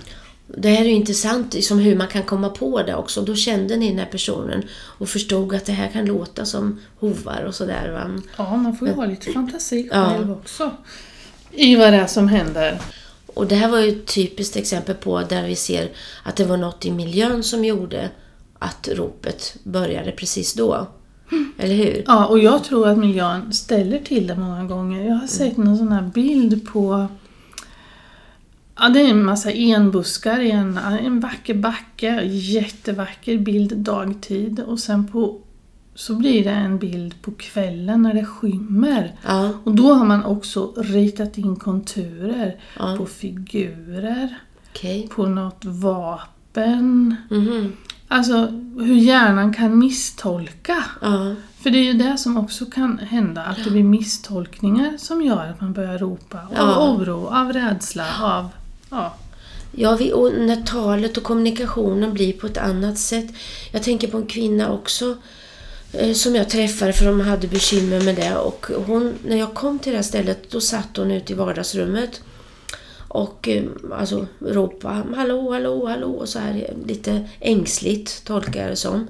Det 0.57 0.69
här 0.71 0.81
är 0.81 0.85
ju 0.89 0.95
intressant 0.95 1.55
liksom 1.55 1.79
hur 1.79 1.97
man 1.97 2.09
kan 2.09 2.23
komma 2.23 2.49
på 2.49 2.83
det 2.83 2.95
också. 2.95 3.23
Då 3.23 3.35
kände 3.37 3.77
ni 3.77 3.89
den 3.89 3.99
här 3.99 4.07
personen 4.07 4.63
och 4.73 5.09
förstod 5.09 5.55
att 5.55 5.65
det 5.67 5.73
här 5.73 5.89
kan 5.89 6.05
låta 6.07 6.45
som 6.45 6.81
hovar 7.01 7.43
och 7.45 7.55
sådär. 7.55 8.11
Ja, 8.37 8.57
man 8.57 8.77
får 8.77 8.89
ju 8.89 8.95
ha 8.95 9.07
lite 9.07 9.33
fantasi 9.33 9.89
Ja. 9.93 10.09
själv 10.11 10.33
också. 10.33 10.71
I 11.53 11.77
vad 11.77 11.93
det 11.93 11.97
är 11.99 12.07
som 12.07 12.29
händer. 12.29 12.81
Och 13.39 13.47
det 13.47 13.55
här 13.55 13.69
var 13.69 13.79
ju 13.79 13.89
ett 13.89 14.07
typiskt 14.07 14.57
exempel 14.57 14.95
på 14.95 15.23
där 15.23 15.47
vi 15.47 15.57
ser 15.57 15.91
att 16.23 16.37
det 16.37 16.45
var 16.45 16.57
något 16.57 16.87
i 16.87 16.91
miljön 16.91 17.43
som 17.43 17.65
gjorde 17.65 18.11
att 18.59 18.89
ropet 18.93 19.57
började 19.65 20.13
precis 20.13 20.55
då. 20.55 20.87
Eller 21.59 21.75
hur? 21.75 22.03
Ja, 22.07 22.27
och 22.27 22.39
jag 22.39 22.65
tror 22.65 22.89
att 22.89 22.99
miljön 22.99 23.53
ställer 23.53 23.99
till 23.99 24.27
det 24.27 24.37
många 24.37 24.65
gånger. 24.65 25.09
Jag 25.09 25.15
har 25.15 25.27
sett 25.27 25.57
någon 25.57 25.79
sån 25.79 25.93
här 25.93 26.03
bild 26.03 26.69
på... 26.69 27.07
Ja, 28.79 28.89
det 28.89 29.01
är 29.01 29.09
en 29.09 29.25
massa 29.25 29.51
enbuskar 29.51 30.41
i 30.41 30.51
en, 30.51 30.79
en 30.79 31.21
vacker 31.21 31.55
backe. 31.55 32.23
Jättevacker 32.25 33.39
bild 33.39 33.77
dagtid. 33.77 34.61
Och 34.61 34.79
sen 34.79 35.09
på, 35.09 35.41
så 35.99 36.15
blir 36.15 36.45
det 36.45 36.51
en 36.51 36.79
bild 36.79 37.23
på 37.23 37.31
kvällen 37.31 38.03
när 38.03 38.15
det 38.15 38.25
skymmer. 38.25 39.13
Ja, 39.27 39.51
Och 39.65 39.75
då 39.75 39.93
har 39.95 40.05
man 40.05 40.25
också 40.25 40.73
ritat 40.77 41.39
in 41.39 41.57
konturer 41.57 42.57
Ja. 42.79 42.95
på 42.99 43.07
figurer, 43.07 44.39
okej. 44.71 45.09
på 45.15 45.27
något 45.27 45.65
vapen. 45.65 47.17
Mhm. 47.31 47.73
Alltså 48.09 48.47
hur 48.81 48.95
hjärnan 48.95 49.55
kan 49.55 49.79
misstolka. 49.79 50.85
Ja, 51.01 51.35
För 51.61 51.71
det 51.71 51.79
är 51.79 51.85
ju 51.85 51.93
det 51.93 52.19
som 52.19 52.37
också 52.37 52.67
kan 52.67 52.99
hända, 52.99 53.43
att 53.43 53.65
det 53.65 53.71
blir 53.71 53.83
misstolkningar 53.85 54.95
som 54.99 55.23
gör 55.23 55.47
att 55.47 55.61
man 55.61 55.73
börjar 55.73 55.99
ropa. 55.99 56.39
Av 56.57 56.91
oro, 57.01 57.27
av 57.27 57.53
rädsla, 57.53 58.05
av... 58.23 58.49
Ja. 58.91 59.15
Ja, 59.73 59.97
vi, 59.97 60.13
och 60.13 60.33
när 60.39 60.63
talet 60.63 61.17
och 61.17 61.23
kommunikationen 61.23 62.13
blir 62.15 62.33
på 62.33 62.47
ett 62.47 62.59
annat 62.59 62.99
sätt. 62.99 63.27
Jag 63.73 63.83
tänker 63.83 64.09
på 64.09 64.17
en 64.17 64.27
kvinna 64.27 64.73
också 64.73 65.17
Eh, 65.93 66.13
som 66.13 66.35
jag 66.35 66.49
träffade 66.51 66.93
för 66.93 67.05
de 67.07 67.21
hade 67.21 67.49
bekymmer 67.49 68.01
med 68.01 68.17
det. 68.17 68.37
Och 68.37 68.67
hon, 68.87 69.15
när 69.25 69.37
jag 69.37 69.55
kom 69.55 69.79
till 69.79 69.93
det 69.93 69.99
här 69.99 70.03
stället 70.03 70.51
då 70.51 70.61
satt 70.61 70.97
hon 70.97 71.11
ute 71.11 71.33
i 71.33 71.37
vardagsrummet 71.37 72.21
och 73.09 73.49
eh, 73.49 73.65
alltså 73.93 74.27
ropade 74.41 75.17
hallå, 75.17 75.53
hallå, 75.53 75.87
hallå 75.87 76.09
och 76.09 76.29
så 76.29 76.39
här 76.39 76.75
lite 76.87 77.29
ängsligt 77.41 78.25
tolkar 78.25 78.61
jag 78.61 78.71
det 78.71 78.77
som. 78.77 79.07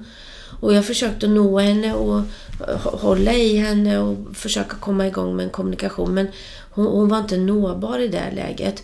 Och 0.61 0.73
jag 0.73 0.85
försökte 0.85 1.27
nå 1.27 1.59
henne 1.59 1.93
och 1.93 2.19
eh, 2.67 2.77
hålla 2.81 3.33
i 3.33 3.57
henne 3.57 3.99
och 3.99 4.17
försöka 4.33 4.75
komma 4.75 5.07
igång 5.07 5.35
med 5.35 5.43
en 5.43 5.49
kommunikation 5.49 6.13
men 6.13 6.27
hon, 6.71 6.85
hon 6.85 7.09
var 7.09 7.19
inte 7.19 7.37
nåbar 7.37 7.99
i 7.99 8.07
det 8.07 8.31
läget. 8.35 8.83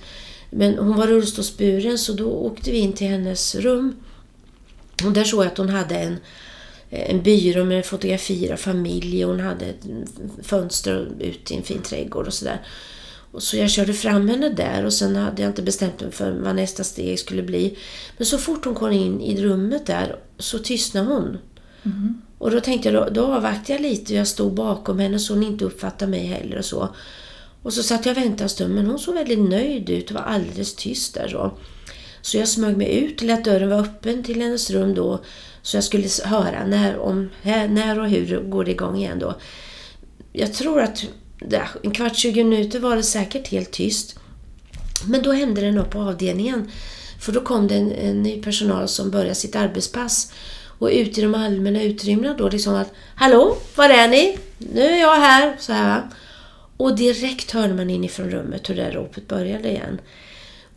Men 0.50 0.78
hon 0.78 0.98
var 0.98 1.08
rullstolsburen 1.08 1.98
så 1.98 2.14
då 2.14 2.30
åkte 2.30 2.72
vi 2.72 2.78
in 2.78 2.94
till 2.94 3.08
hennes 3.08 3.56
rum. 3.56 3.96
Och 5.06 5.12
där 5.12 5.24
såg 5.24 5.40
jag 5.40 5.52
att 5.52 5.58
hon 5.58 5.70
hade 5.70 5.96
en, 5.96 6.18
en 6.96 7.24
byrå 7.24 7.66
med 7.66 7.86
fotografier 7.86 8.54
av 8.54 8.58
familj. 8.58 9.24
Hon 9.24 9.40
hade 9.40 9.66
ett 9.66 9.86
fönster 10.44 11.12
ut 11.20 11.52
i 11.52 11.56
en 11.56 11.64
fin 11.64 11.82
trädgård 11.82 12.28
och 12.28 12.34
sådär. 12.34 12.62
Så 13.38 13.58
jag 13.58 13.70
körde 13.70 13.94
fram 13.94 14.30
henne 14.30 14.50
där 14.50 14.86
och 14.86 14.94
sen 14.94 15.16
hade 15.16 15.42
jag 15.42 15.50
inte 15.50 15.62
bestämt 15.62 16.02
mig 16.02 16.12
för 16.12 16.32
vad 16.32 16.56
nästa 16.56 16.84
steg 16.84 17.20
skulle 17.20 17.44
bli. 17.44 17.78
Men 18.18 18.26
så 18.26 18.38
fort 18.38 18.66
hon 18.66 18.76
kom 18.76 18.92
in 18.92 19.22
i 19.22 19.42
rummet 19.42 19.86
där 19.86 20.16
så 20.38 20.60
tystnade 20.60 21.08
hon. 21.08 21.38
Mm. 21.84 22.22
Och 22.38 22.52
då 22.52 22.60
tänkte 22.60 22.90
jag, 22.90 23.04
då, 23.04 23.10
då 23.10 23.34
avvaktade 23.34 23.74
jag 23.74 23.82
lite 23.82 24.14
och 24.14 24.20
jag 24.20 24.28
stod 24.28 24.54
bakom 24.54 25.00
henne 25.00 25.20
så 25.20 25.34
hon 25.34 25.44
inte 25.44 25.66
uppfattade 25.66 26.12
mig 26.12 26.26
heller 26.26 26.58
och 26.58 26.66
så. 26.66 26.96
Och 27.62 27.74
så 27.74 27.84
satt 27.84 28.06
jag 28.06 28.18
och 28.18 28.24
väntade 28.24 28.44
en 28.44 28.50
stund 28.50 28.76
men 28.76 28.86
hon 28.86 29.00
såg 29.00 29.16
väldigt 29.16 29.40
nöjd 29.40 29.90
ut 29.90 30.10
och 30.10 30.16
var 30.16 30.22
alldeles 30.22 30.76
tyst 30.76 31.14
där 31.14 31.28
så. 31.28 31.58
Så 32.26 32.38
jag 32.38 32.48
smög 32.48 32.78
mig 32.78 32.98
ut, 32.98 33.22
lät 33.22 33.44
dörren 33.44 33.70
vara 33.70 33.80
öppen 33.80 34.24
till 34.24 34.42
hennes 34.42 34.72
rum 34.72 34.96
då 34.96 35.20
så 35.62 35.78
jag 35.78 35.84
skulle 35.84 36.08
höra 36.24 36.66
när, 36.66 36.98
om, 36.98 37.30
när 37.44 38.00
och 38.00 38.10
hur 38.10 38.40
går 38.40 38.66
det 38.66 38.72
igång 38.72 38.98
igen 38.98 39.20
då. 39.20 39.36
Jag 40.32 40.54
tror 40.54 40.82
att 40.82 41.06
en 41.84 41.92
kvart, 41.92 42.16
20 42.16 42.44
minuter 42.44 42.80
var 42.80 42.96
det 42.96 43.04
säkert 43.04 43.48
helt 43.48 43.72
tyst. 43.72 44.20
Men 45.08 45.24
då 45.24 45.32
hände 45.32 45.62
det 45.62 45.72
något 45.72 45.90
på 45.90 46.00
avdelningen. 46.00 46.72
För 47.20 47.32
då 47.32 47.42
kom 47.42 47.68
det 47.68 47.76
en, 47.76 47.92
en 47.92 48.24
ny 48.24 48.44
personal 48.44 48.88
som 48.88 49.12
började 49.12 49.36
sitt 49.36 49.56
arbetspass. 49.56 50.34
Och 50.80 50.90
ut 50.90 51.18
i 51.18 51.22
de 51.22 51.36
allmänna 51.36 51.84
utrymmena 51.84 52.34
då 52.34 52.50
liksom 52.50 52.76
att 52.76 52.92
Hallå, 53.16 53.58
var 53.76 53.90
är 53.90 54.08
ni? 54.08 54.38
Nu 54.58 54.82
är 54.82 55.02
jag 55.02 55.16
här. 55.16 55.56
Så 55.60 55.74
här 55.74 56.04
och 56.78 56.96
direkt 56.96 57.52
hörde 57.52 57.74
man 57.74 57.90
inifrån 57.90 58.30
rummet 58.30 58.70
hur 58.70 58.76
det 58.76 58.84
där 58.84 58.92
ropet 58.92 59.28
började 59.28 59.70
igen. 59.70 60.00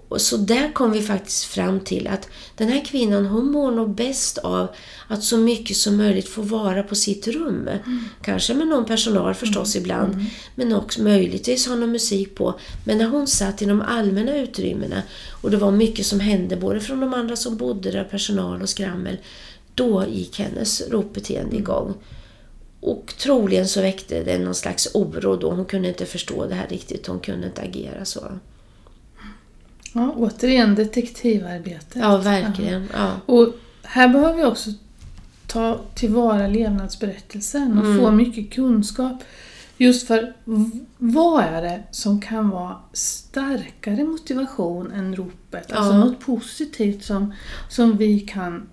Och 0.08 0.20
så 0.20 0.36
där 0.36 0.72
kom 0.72 0.92
vi 0.92 1.02
faktiskt 1.02 1.44
fram 1.44 1.80
till 1.80 2.06
att 2.06 2.28
den 2.56 2.68
här 2.68 2.84
kvinnan 2.84 3.26
hon 3.26 3.50
mår 3.50 3.70
nog 3.70 3.94
bäst 3.94 4.38
av 4.38 4.68
att 5.08 5.24
så 5.24 5.38
mycket 5.38 5.76
som 5.76 5.96
möjligt 5.96 6.28
få 6.28 6.42
vara 6.42 6.82
på 6.82 6.94
sitt 6.94 7.28
rum. 7.28 7.68
Mm. 7.68 8.04
Kanske 8.22 8.54
med 8.54 8.66
någon 8.66 8.84
personal 8.84 9.34
förstås 9.34 9.74
mm. 9.74 9.84
ibland, 9.84 10.14
mm. 10.14 10.26
men 10.54 10.72
också 10.72 11.02
möjligtvis 11.02 11.66
ha 11.66 11.76
någon 11.76 11.92
musik 11.92 12.34
på. 12.34 12.60
Men 12.84 12.98
när 12.98 13.06
hon 13.06 13.26
satt 13.26 13.62
i 13.62 13.64
de 13.64 13.80
allmänna 13.80 14.36
utrymmena 14.36 15.02
och 15.30 15.50
det 15.50 15.56
var 15.56 15.70
mycket 15.70 16.06
som 16.06 16.20
hände 16.20 16.56
både 16.56 16.80
från 16.80 17.00
de 17.00 17.14
andra 17.14 17.36
som 17.36 17.56
bodde 17.56 17.90
där, 17.90 18.04
personal 18.04 18.62
och 18.62 18.68
skrammel, 18.68 19.16
då 19.74 20.04
gick 20.08 20.38
hennes 20.38 20.88
ropbeteende 20.90 21.50
mm. 21.50 21.62
igång. 21.62 21.94
Och 22.80 23.14
troligen 23.18 23.68
så 23.68 23.80
väckte 23.80 24.24
det 24.24 24.38
någon 24.38 24.54
slags 24.54 24.88
oro 24.94 25.36
då. 25.36 25.50
Hon 25.50 25.64
kunde 25.64 25.88
inte 25.88 26.06
förstå 26.06 26.46
det 26.46 26.54
här 26.54 26.68
riktigt. 26.68 27.06
Hon 27.06 27.20
kunde 27.20 27.46
inte 27.46 27.62
agera 27.62 28.04
så. 28.04 28.20
Ja, 29.92 30.14
återigen 30.16 30.74
detektivarbete. 30.74 31.98
Ja, 31.98 32.16
verkligen. 32.16 32.88
Ja. 32.92 33.12
Och 33.26 33.48
här 33.82 34.08
behöver 34.08 34.34
vi 34.34 34.44
också 34.44 34.70
ta 35.46 35.80
tillvara 35.94 36.46
levnadsberättelsen 36.46 37.78
och 37.78 37.84
mm. 37.84 37.98
få 37.98 38.10
mycket 38.10 38.52
kunskap. 38.52 39.22
Just 39.76 40.06
för 40.06 40.34
vad 40.98 41.44
är 41.44 41.62
det 41.62 41.82
som 41.90 42.20
kan 42.20 42.50
vara 42.50 42.76
starkare 42.92 44.04
motivation 44.04 44.92
än 44.92 45.16
ropet? 45.16 45.66
Ja. 45.68 45.76
Alltså 45.76 45.96
något 45.96 46.20
positivt 46.20 47.04
som, 47.04 47.34
som 47.68 47.96
vi 47.96 48.20
kan 48.20 48.68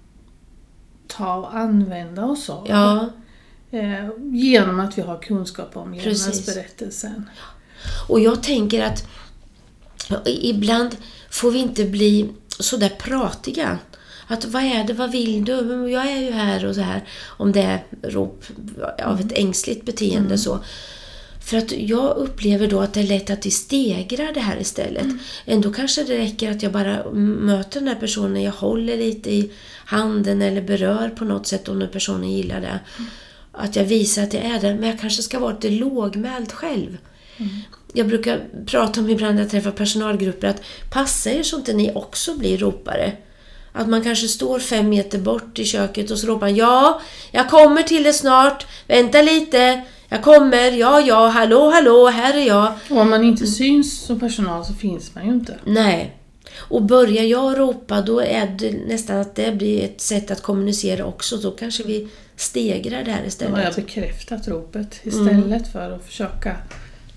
ta 1.08 1.36
och 1.36 1.56
använda 1.56 2.26
oss 2.26 2.50
av. 2.50 2.68
Ja. 2.70 3.10
Eh, 3.72 4.10
genom 4.32 4.80
att 4.80 4.98
vi 4.98 5.02
har 5.02 5.18
kunskap 5.18 5.78
om 5.78 5.94
levnadsberättelsen. 5.94 7.30
Och 8.10 8.20
jag 8.20 8.44
tänker 8.44 8.86
att 8.86 9.08
ibland 10.26 10.96
får 11.30 11.52
vi 11.52 11.60
inte 11.60 11.86
bli 11.86 12.30
sådär 12.60 12.90
pratiga. 12.90 13.78
Att 14.28 14.46
vad 14.46 14.64
är 14.64 14.84
det, 14.84 14.94
vad 14.94 15.12
vill 15.12 15.46
du? 15.46 15.90
Jag 15.92 16.12
är 16.12 16.22
ju 16.22 16.32
här 16.32 16.66
och 16.66 16.76
så 16.76 16.82
här. 16.82 17.04
Om 17.26 17.52
det 17.52 17.62
är 17.62 17.84
rop 18.02 18.44
av 19.04 19.20
ett 19.20 19.32
ängsligt 19.32 19.86
beteende 19.86 20.26
mm. 20.26 20.38
så. 20.38 20.60
För 21.46 21.58
att 21.58 21.72
jag 21.72 22.18
upplever 22.18 22.68
då 22.68 22.80
att 22.80 22.94
det 22.94 23.00
är 23.00 23.08
lätt 23.08 23.30
att 23.30 23.46
vi 23.46 23.52
stegrar 23.52 24.34
det 24.34 24.40
här 24.40 24.58
istället. 24.58 25.04
Mm. 25.04 25.20
Ändå 25.46 25.74
kanske 25.74 26.04
det 26.04 26.18
räcker 26.18 26.52
att 26.52 26.64
jag 26.64 26.72
bara 26.72 27.12
möter 27.14 27.80
den 27.80 27.88
här 27.88 27.96
personen, 27.96 28.44
jag 28.44 28.52
håller 28.52 28.98
lite 28.98 29.32
i 29.32 29.52
handen 29.86 30.42
eller 30.42 30.62
berör 30.62 31.10
på 31.10 31.26
något 31.26 31.48
sätt 31.48 31.70
om 31.70 31.80
den 31.80 31.90
personen 31.90 32.32
gillar 32.32 32.62
det. 32.62 32.80
Mm 32.98 33.10
att 33.58 33.76
jag 33.76 33.84
visar 33.84 34.24
att 34.24 34.34
jag 34.34 34.44
är 34.44 34.62
där, 34.62 34.76
men 34.76 34.90
jag 34.90 35.00
kanske 35.00 35.24
ska 35.24 35.40
vara 35.40 35.54
lite 35.54 35.70
lågmäld 35.70 36.52
själv. 36.52 36.98
Mm. 37.38 37.52
Jag 37.96 38.08
brukar 38.08 38.42
prata 38.66 39.00
om 39.00 39.10
ibland 39.10 39.36
när 39.36 39.42
jag 39.42 39.52
träffar 39.52 39.72
personalgrupper 39.72 40.48
att 40.48 40.62
passa 40.90 41.32
er 41.32 41.44
så 41.44 41.58
inte 41.58 41.74
ni 41.74 41.92
också 41.96 42.38
blir 42.38 42.58
ropare. 42.58 43.12
Att 43.72 43.90
man 43.90 44.04
kanske 44.04 44.28
står 44.28 44.60
fem 44.60 44.90
meter 44.90 45.20
bort 45.20 45.60
i 45.60 45.66
köket 45.66 46.12
och 46.12 46.20
så 46.20 46.28
ropar 46.28 46.48
Ja, 46.48 47.02
jag 47.32 47.50
kommer 47.50 47.84
till 47.84 48.04
det 48.04 48.14
snart. 48.14 48.66
Vänta 48.88 49.22
lite. 49.22 49.82
Jag 50.10 50.24
kommer. 50.24 50.72
Ja, 50.72 51.02
ja, 51.02 51.28
hallå, 51.28 51.70
hallå, 51.70 52.08
här 52.08 52.34
är 52.34 52.48
jag. 52.48 52.74
Och 52.90 52.98
om 52.98 53.10
man 53.10 53.24
inte 53.24 53.48
syns 53.48 54.02
som 54.02 54.20
personal 54.20 54.66
så 54.66 54.74
finns 54.74 55.16
man 55.16 55.26
ju 55.26 55.32
inte. 55.34 55.60
Nej. 55.66 56.18
Och 56.58 56.82
börjar 56.82 57.24
jag 57.24 57.60
ropa 57.60 58.02
då 58.02 58.20
är 58.20 58.48
det 58.60 58.72
nästan 58.88 59.18
att 59.18 59.36
det 59.36 59.52
blir 59.52 59.84
ett 59.84 60.02
sätt 60.02 60.32
att 60.32 60.42
kommunicera 60.42 61.06
också. 61.06 61.38
Då 61.38 61.52
kanske 61.52 61.84
vi 61.84 62.08
stegrar 62.36 63.04
det 63.04 63.12
här 63.12 63.26
istället. 63.26 63.54
Då 63.54 63.60
har 63.60 63.66
jag 63.66 63.76
bekräftat 63.76 64.48
ropet 64.48 65.00
istället 65.04 65.46
mm. 65.46 65.64
för 65.64 65.92
att 65.92 66.06
försöka 66.06 66.56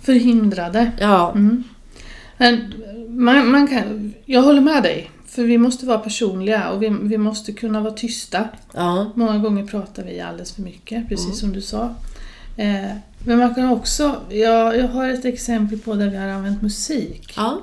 förhindra 0.09 0.71
det. 0.71 0.93
Ja. 1.01 1.33
Mm. 1.33 1.65
Men 2.37 2.75
man, 3.09 3.51
man, 3.51 3.69
kan, 3.69 4.15
jag 4.25 4.43
håller 4.43 4.61
med 4.61 4.83
dig. 4.83 5.11
För 5.27 5.43
vi 5.43 5.59
måste 5.59 5.87
vara 5.87 5.99
personliga 5.99 6.71
och 6.71 6.83
vi, 6.83 6.89
vi 6.89 7.19
måste 7.19 7.53
kunna 7.53 7.81
vara 7.81 7.95
tysta. 7.95 8.49
Ja. 8.75 9.13
Många 9.15 9.39
gånger 9.39 9.67
pratar 9.67 10.05
vi 10.05 10.21
alldeles 10.21 10.53
för 10.53 10.63
mycket, 10.63 11.09
precis 11.09 11.27
mm. 11.27 11.37
som 11.37 11.53
du 11.53 11.61
sa. 11.61 11.95
Eh, 12.57 12.91
men 13.25 13.39
man 13.39 13.55
kan 13.55 13.71
också, 13.71 14.17
jag, 14.31 14.77
jag 14.77 14.89
har 14.89 15.09
ett 15.09 15.25
exempel 15.25 15.79
på 15.79 15.95
där 15.95 16.11
vi 16.11 16.17
har 16.17 16.29
använt 16.29 16.63
musik. 16.63 17.33
Ja. 17.37 17.61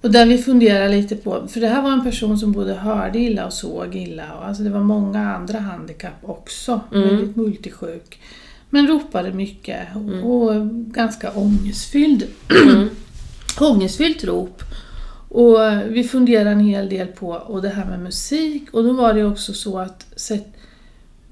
Och 0.00 0.10
där 0.10 0.26
vi 0.26 0.38
funderar 0.38 0.88
lite 0.88 1.16
på, 1.16 1.48
för 1.48 1.60
det 1.60 1.68
här 1.68 1.82
var 1.82 1.92
en 1.92 2.04
person 2.04 2.38
som 2.38 2.52
både 2.52 2.74
hörde 2.74 3.18
illa 3.18 3.46
och 3.46 3.52
såg 3.52 3.94
illa. 3.94 4.34
Och 4.38 4.46
alltså 4.46 4.62
det 4.62 4.70
var 4.70 4.80
många 4.80 5.34
andra 5.34 5.58
handikapp 5.58 6.20
också, 6.22 6.80
mm. 6.92 7.08
väldigt 7.08 7.36
multisjuk. 7.36 8.20
Men 8.74 8.88
ropade 8.88 9.32
mycket 9.32 9.94
mm. 9.94 10.24
och 10.24 10.66
ganska 10.70 11.30
ångestfylld. 11.30 12.24
Mm. 12.68 12.88
ångestfyllt 13.60 14.24
rop. 14.24 14.62
Och 15.28 15.58
vi 15.88 16.04
funderar 16.04 16.50
en 16.50 16.60
hel 16.60 16.88
del 16.88 17.06
på 17.06 17.28
och 17.28 17.62
det 17.62 17.68
här 17.68 17.84
med 17.84 18.00
musik 18.00 18.70
och 18.72 18.84
då 18.84 18.92
var 18.92 19.14
det 19.14 19.24
också 19.24 19.54
så 19.54 19.78
att 19.78 20.06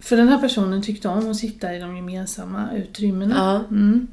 för 0.01 0.17
den 0.17 0.29
här 0.29 0.39
personen 0.39 0.83
tyckte 0.83 1.09
om 1.09 1.31
att 1.31 1.37
sitta 1.37 1.75
i 1.75 1.79
de 1.79 1.97
gemensamma 1.97 2.69
utrymmena. 2.77 3.35
Ja. 3.37 3.77
Mm. 3.77 4.07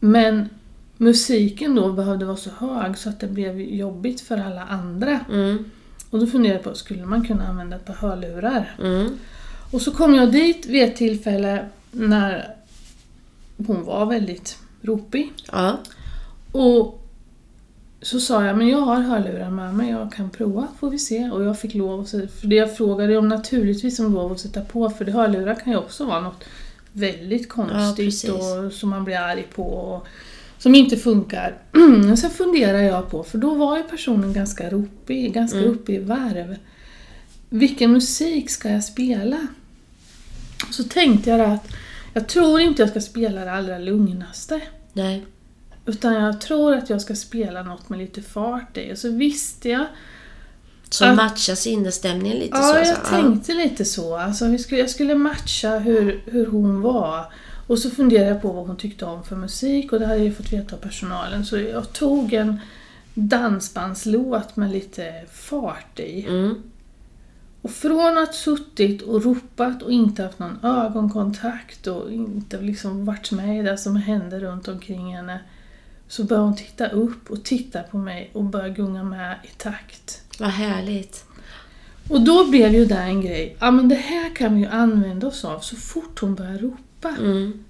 Men 0.00 0.48
musiken 0.96 1.74
då 1.74 1.92
behövde 1.92 2.24
vara 2.24 2.36
så 2.36 2.50
hög 2.58 2.98
så 2.98 3.08
att 3.08 3.20
det 3.20 3.26
blev 3.26 3.60
jobbigt 3.60 4.20
för 4.20 4.38
alla 4.38 4.62
andra. 4.62 5.20
Mm. 5.32 5.64
Och 6.10 6.20
då 6.20 6.26
funderade 6.26 6.58
jag 6.58 6.64
på, 6.64 6.74
skulle 6.74 7.06
man 7.06 7.26
kunna 7.26 7.48
använda 7.48 7.76
ett 7.76 7.84
par 7.84 7.94
hörlurar? 7.94 8.76
Mm. 8.82 9.18
Och 9.70 9.82
så 9.82 9.90
kom 9.90 10.14
jag 10.14 10.32
dit 10.32 10.66
vid 10.66 10.84
ett 10.84 10.96
tillfälle 10.96 11.68
när 11.92 12.54
hon 13.66 13.84
var 13.84 14.06
väldigt 14.06 14.58
ropig. 14.82 15.32
Ja. 15.52 15.78
Och 16.52 17.04
så 18.02 18.20
sa 18.20 18.44
jag, 18.44 18.56
men 18.56 18.68
jag 18.68 18.80
har 18.80 19.00
hörlurar 19.00 19.50
med 19.50 19.74
mig, 19.74 19.90
jag 19.90 20.12
kan 20.12 20.30
prova 20.30 20.68
får 20.80 20.90
vi 20.90 20.98
se. 20.98 21.30
Och 21.30 21.44
jag 21.44 21.60
fick 21.60 21.74
lov 21.74 22.04
för 22.04 22.46
det 22.46 22.56
jag 22.56 22.76
frågade 22.76 23.16
om 23.16 23.28
naturligtvis 23.28 23.98
om 23.98 24.14
lov 24.14 24.32
att 24.32 24.40
sätta 24.40 24.60
på, 24.60 24.90
för 24.90 25.04
det 25.04 25.12
hörlurar 25.12 25.54
kan 25.54 25.72
ju 25.72 25.78
också 25.78 26.04
vara 26.04 26.20
något 26.20 26.44
väldigt 26.92 27.48
konstigt 27.48 28.24
ja, 28.24 28.32
och 28.34 28.72
som 28.72 28.90
man 28.90 29.04
blir 29.04 29.16
arg 29.16 29.46
på. 29.54 29.62
Och, 29.62 30.06
som 30.58 30.74
inte 30.74 30.96
funkar. 30.96 31.54
Sen 32.16 32.30
funderar 32.30 32.78
jag 32.78 33.10
på, 33.10 33.24
för 33.24 33.38
då 33.38 33.54
var 33.54 33.76
ju 33.76 33.82
personen 33.82 34.32
ganska 34.32 34.70
ropig, 34.70 35.34
ganska 35.34 35.58
mm. 35.58 35.70
uppe 35.70 35.92
i 35.92 35.98
varv. 35.98 36.56
Vilken 37.48 37.92
musik 37.92 38.50
ska 38.50 38.70
jag 38.70 38.84
spela? 38.84 39.46
Så 40.70 40.84
tänkte 40.84 41.30
jag 41.30 41.40
att 41.40 41.68
jag 42.14 42.28
tror 42.28 42.60
inte 42.60 42.82
jag 42.82 42.88
ska 42.90 43.00
spela 43.00 43.44
det 43.44 43.52
allra 43.52 43.78
lugnaste. 43.78 44.60
Nej. 44.92 45.26
Utan 45.86 46.14
jag 46.14 46.40
tror 46.40 46.74
att 46.74 46.90
jag 46.90 47.00
ska 47.02 47.14
spela 47.14 47.62
något 47.62 47.88
med 47.88 47.98
lite 47.98 48.22
fart 48.22 48.76
i. 48.76 48.92
Och 48.92 48.98
så 48.98 49.10
visste 49.12 49.68
jag 49.68 49.86
Som 50.90 51.10
Att- 51.10 51.16
matchar 51.16 51.54
sinnesstämningen 51.54 52.38
lite 52.38 52.56
Ja, 52.56 52.62
så. 52.62 52.78
jag 52.78 52.86
så. 52.96 53.04
tänkte 53.10 53.52
lite 53.54 53.84
så. 53.84 54.16
Alltså, 54.16 54.46
jag 54.70 54.90
skulle 54.90 55.14
matcha 55.14 55.78
hur, 55.78 56.22
hur 56.26 56.46
hon 56.46 56.80
var. 56.80 57.32
Och 57.66 57.78
så 57.78 57.90
funderade 57.90 58.28
jag 58.30 58.42
på 58.42 58.52
vad 58.52 58.66
hon 58.66 58.76
tyckte 58.76 59.04
om 59.04 59.24
för 59.24 59.36
musik 59.36 59.92
och 59.92 60.00
det 60.00 60.06
hade 60.06 60.24
jag 60.24 60.36
fått 60.36 60.52
veta 60.52 60.76
av 60.76 60.80
personalen. 60.80 61.46
Så 61.46 61.58
jag 61.58 61.92
tog 61.92 62.32
en 62.32 62.60
dansbandslåt 63.14 64.56
med 64.56 64.70
lite 64.70 65.12
fart 65.32 66.00
i. 66.00 66.26
Mm. 66.28 66.62
Och 67.62 67.70
från 67.70 68.18
att 68.18 68.34
suttit 68.34 69.02
och 69.02 69.24
ropat 69.24 69.82
och 69.82 69.92
inte 69.92 70.22
haft 70.22 70.38
någon 70.38 70.64
ögonkontakt 70.64 71.86
och 71.86 72.12
inte 72.12 72.60
liksom 72.60 73.04
varit 73.04 73.30
med 73.30 73.58
i 73.58 73.62
det 73.62 73.78
som 73.78 73.96
hände 73.96 74.40
runt 74.40 74.68
omkring 74.68 75.16
henne 75.16 75.40
så 76.08 76.24
började 76.24 76.46
hon 76.46 76.56
titta 76.56 76.88
upp 76.88 77.30
och 77.30 77.44
titta 77.44 77.82
på 77.82 77.98
mig 77.98 78.30
och 78.32 78.44
börja 78.44 78.68
gunga 78.68 79.02
med 79.02 79.36
i 79.42 79.48
takt. 79.56 80.22
Vad 80.38 80.50
härligt. 80.50 81.24
Och 82.08 82.20
då 82.20 82.50
blev 82.50 82.74
ju 82.74 82.84
det 82.84 82.98
en 82.98 83.20
grej. 83.20 83.56
Ja 83.60 83.70
men 83.70 83.88
det 83.88 83.94
här 83.94 84.34
kan 84.34 84.54
vi 84.54 84.60
ju 84.60 84.66
använda 84.66 85.26
oss 85.26 85.44
av 85.44 85.60
så 85.60 85.76
fort 85.76 86.20
hon 86.20 86.34
börjar 86.34 86.58
ropa. 86.58 87.08
Mm. 87.08 87.64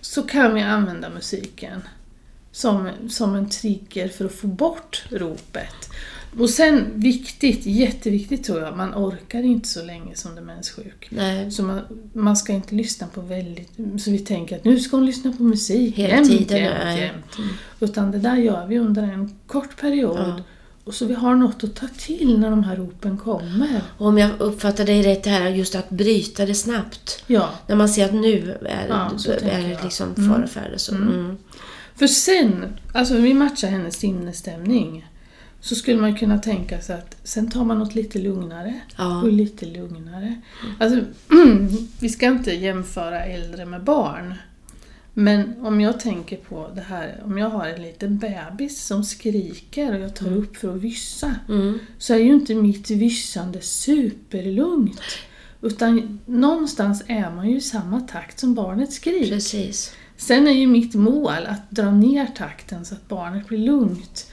Så 0.00 0.22
kan 0.22 0.54
vi 0.54 0.62
använda 0.62 1.10
musiken 1.10 1.82
som, 2.52 2.88
som 3.08 3.34
en 3.34 3.48
trigger 3.48 4.08
för 4.08 4.24
att 4.24 4.32
få 4.32 4.46
bort 4.46 5.04
ropet. 5.10 5.90
Och 6.38 6.50
sen 6.50 6.84
viktigt, 6.94 7.66
jätteviktigt 7.66 8.44
tror 8.44 8.60
jag, 8.60 8.76
man 8.76 8.94
orkar 8.94 9.42
inte 9.42 9.68
så 9.68 9.82
länge 9.84 10.16
som 10.16 10.34
demenssjuk. 10.34 11.08
Nej. 11.10 11.50
Så 11.50 11.62
man, 11.62 11.80
man 12.12 12.36
ska 12.36 12.52
inte 12.52 12.74
lyssna 12.74 13.06
på 13.06 13.20
väldigt... 13.20 13.72
Så 13.98 14.10
vi 14.10 14.18
tänker 14.18 14.56
att 14.56 14.64
nu 14.64 14.80
ska 14.80 14.96
hon 14.96 15.06
lyssna 15.06 15.32
på 15.32 15.42
musik 15.42 15.96
Hela 15.96 16.14
jämt, 16.14 16.28
tiden, 16.28 16.58
jämt, 16.58 16.98
jämt. 17.00 17.50
Utan 17.80 18.10
det 18.10 18.18
där 18.18 18.36
gör 18.36 18.66
vi 18.66 18.78
under 18.78 19.02
en 19.02 19.38
kort 19.46 19.80
period. 19.80 20.18
Ja. 20.18 20.40
Och 20.84 20.94
så 20.94 21.06
vi 21.06 21.14
har 21.14 21.34
något 21.34 21.64
att 21.64 21.74
ta 21.76 21.86
till 21.98 22.38
när 22.38 22.50
de 22.50 22.64
här 22.64 22.76
ropen 22.76 23.18
kommer. 23.18 23.82
Och 23.98 24.06
om 24.06 24.18
jag 24.18 24.30
uppfattar 24.38 24.84
dig 24.84 25.02
rätt, 25.02 25.22
det 25.24 25.30
här 25.30 25.48
just 25.48 25.74
att 25.74 25.90
bryta 25.90 26.46
det 26.46 26.54
snabbt. 26.54 27.24
Ja, 27.26 27.50
När 27.66 27.76
man 27.76 27.88
ser 27.88 28.04
att 28.04 28.14
nu 28.14 28.58
är, 28.66 28.86
Ja, 28.88 29.10
är 29.40 29.68
det 29.68 29.78
liksom 29.84 30.14
Mm. 30.16 30.30
fara 30.30 30.44
och 30.44 30.50
färde. 30.50 30.78
Så. 30.78 30.94
Mm. 30.94 31.36
För 32.00 32.06
sen, 32.06 32.76
alltså 32.92 33.16
vi 33.16 33.34
matchar 33.34 33.68
hennes 33.68 33.96
sinnesstämning. 33.96 35.06
Så 35.60 35.74
skulle 35.74 36.00
man 36.00 36.16
kunna 36.16 36.38
tänka 36.38 36.80
sig 36.80 36.96
att 36.96 37.16
sen 37.24 37.50
tar 37.50 37.64
man 37.64 37.78
något 37.78 37.94
lite 37.94 38.18
lugnare 38.18 38.80
Ja. 38.96 39.22
och 39.22 39.32
lite 39.32 39.66
lugnare. 39.66 40.40
Alltså, 40.78 41.00
vi 42.00 42.08
ska 42.08 42.26
inte 42.26 42.52
jämföra 42.52 43.24
äldre 43.24 43.66
med 43.66 43.84
barn. 43.84 44.34
Men 45.14 45.54
om 45.60 45.80
jag 45.80 46.00
tänker 46.00 46.36
på 46.36 46.70
det 46.74 46.80
här, 46.80 47.22
om 47.24 47.38
jag 47.38 47.50
har 47.50 47.66
en 47.66 47.82
liten 47.82 48.18
bebis 48.18 48.86
som 48.86 49.04
skriker 49.04 49.94
och 49.94 50.00
jag 50.00 50.16
tar 50.16 50.36
upp 50.36 50.56
för 50.56 50.74
att 50.74 50.80
vyssa. 50.80 51.34
Mm. 51.48 51.78
Så 51.98 52.14
är 52.14 52.18
ju 52.18 52.32
inte 52.32 52.54
mitt 52.54 52.90
vyssande 52.90 53.60
superlugnt. 53.60 55.02
Utan 55.62 56.20
någonstans 56.26 57.02
är 57.06 57.30
man 57.30 57.50
ju 57.50 57.56
i 57.56 57.60
samma 57.60 58.00
takt 58.00 58.38
som 58.38 58.54
barnet 58.54 58.92
skriker. 58.92 59.30
Precis. 59.30 59.94
Sen 60.20 60.48
är 60.48 60.52
ju 60.52 60.66
mitt 60.66 60.94
mål 60.94 61.46
att 61.46 61.70
dra 61.70 61.90
ner 61.90 62.26
takten 62.26 62.84
så 62.84 62.94
att 62.94 63.08
barnet 63.08 63.48
blir 63.48 63.58
lugnt. 63.58 64.26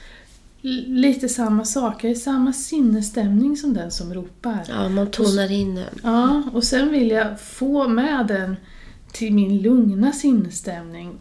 Lite 0.86 1.28
samma 1.28 1.64
sak, 1.64 2.04
jag 2.04 2.10
är 2.10 2.14
i 2.14 2.18
samma 2.18 2.52
sinnesstämning 2.52 3.56
som 3.56 3.74
den 3.74 3.90
som 3.90 4.14
ropar. 4.14 4.64
Ja, 4.68 4.88
man 4.88 5.10
tonar 5.10 5.52
in 5.52 5.74
det. 5.74 5.88
Ja, 6.02 6.42
och 6.52 6.64
sen 6.64 6.90
vill 6.90 7.10
jag 7.10 7.40
få 7.40 7.88
med 7.88 8.26
den 8.26 8.56
till 9.12 9.32
min 9.32 9.58
lugna 9.58 10.12
sinnesstämning. 10.12 11.18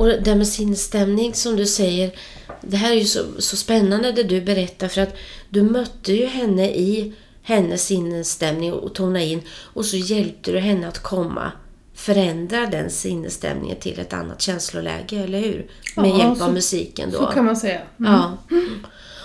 Och 0.00 0.06
det 0.06 0.34
med 0.34 0.48
sinnesstämning 0.48 1.34
som 1.34 1.56
du 1.56 1.66
säger, 1.66 2.12
det 2.60 2.76
här 2.76 2.90
är 2.92 2.96
ju 2.96 3.04
så, 3.04 3.20
så 3.38 3.56
spännande 3.56 4.12
det 4.12 4.22
du 4.22 4.40
berättar 4.40 4.88
för 4.88 5.00
att 5.00 5.16
du 5.48 5.62
mötte 5.62 6.12
ju 6.12 6.26
henne 6.26 6.70
i 6.70 7.14
hennes 7.42 7.86
sinnesstämning 7.86 8.72
och 8.72 8.94
tona 8.94 9.22
in 9.22 9.40
och 9.50 9.84
så 9.84 9.96
hjälpte 9.96 10.52
du 10.52 10.58
henne 10.58 10.88
att 10.88 11.02
komma 11.02 11.52
förändra 11.98 12.66
den 12.66 12.90
sinnesstämningen 12.90 13.76
till 13.76 14.00
ett 14.00 14.12
annat 14.12 14.40
känsloläge, 14.40 15.16
eller 15.16 15.38
hur? 15.40 15.66
Med 15.96 16.10
Ja, 16.10 16.18
hjälp 16.18 16.38
så- 16.38 16.44
av 16.44 16.52
musiken 16.54 17.10
då. 17.10 17.18
Så 17.18 17.26
kan 17.26 17.44
man 17.44 17.56
säga. 17.56 17.80
Mm. 17.98 18.12
Ja. 18.12 18.36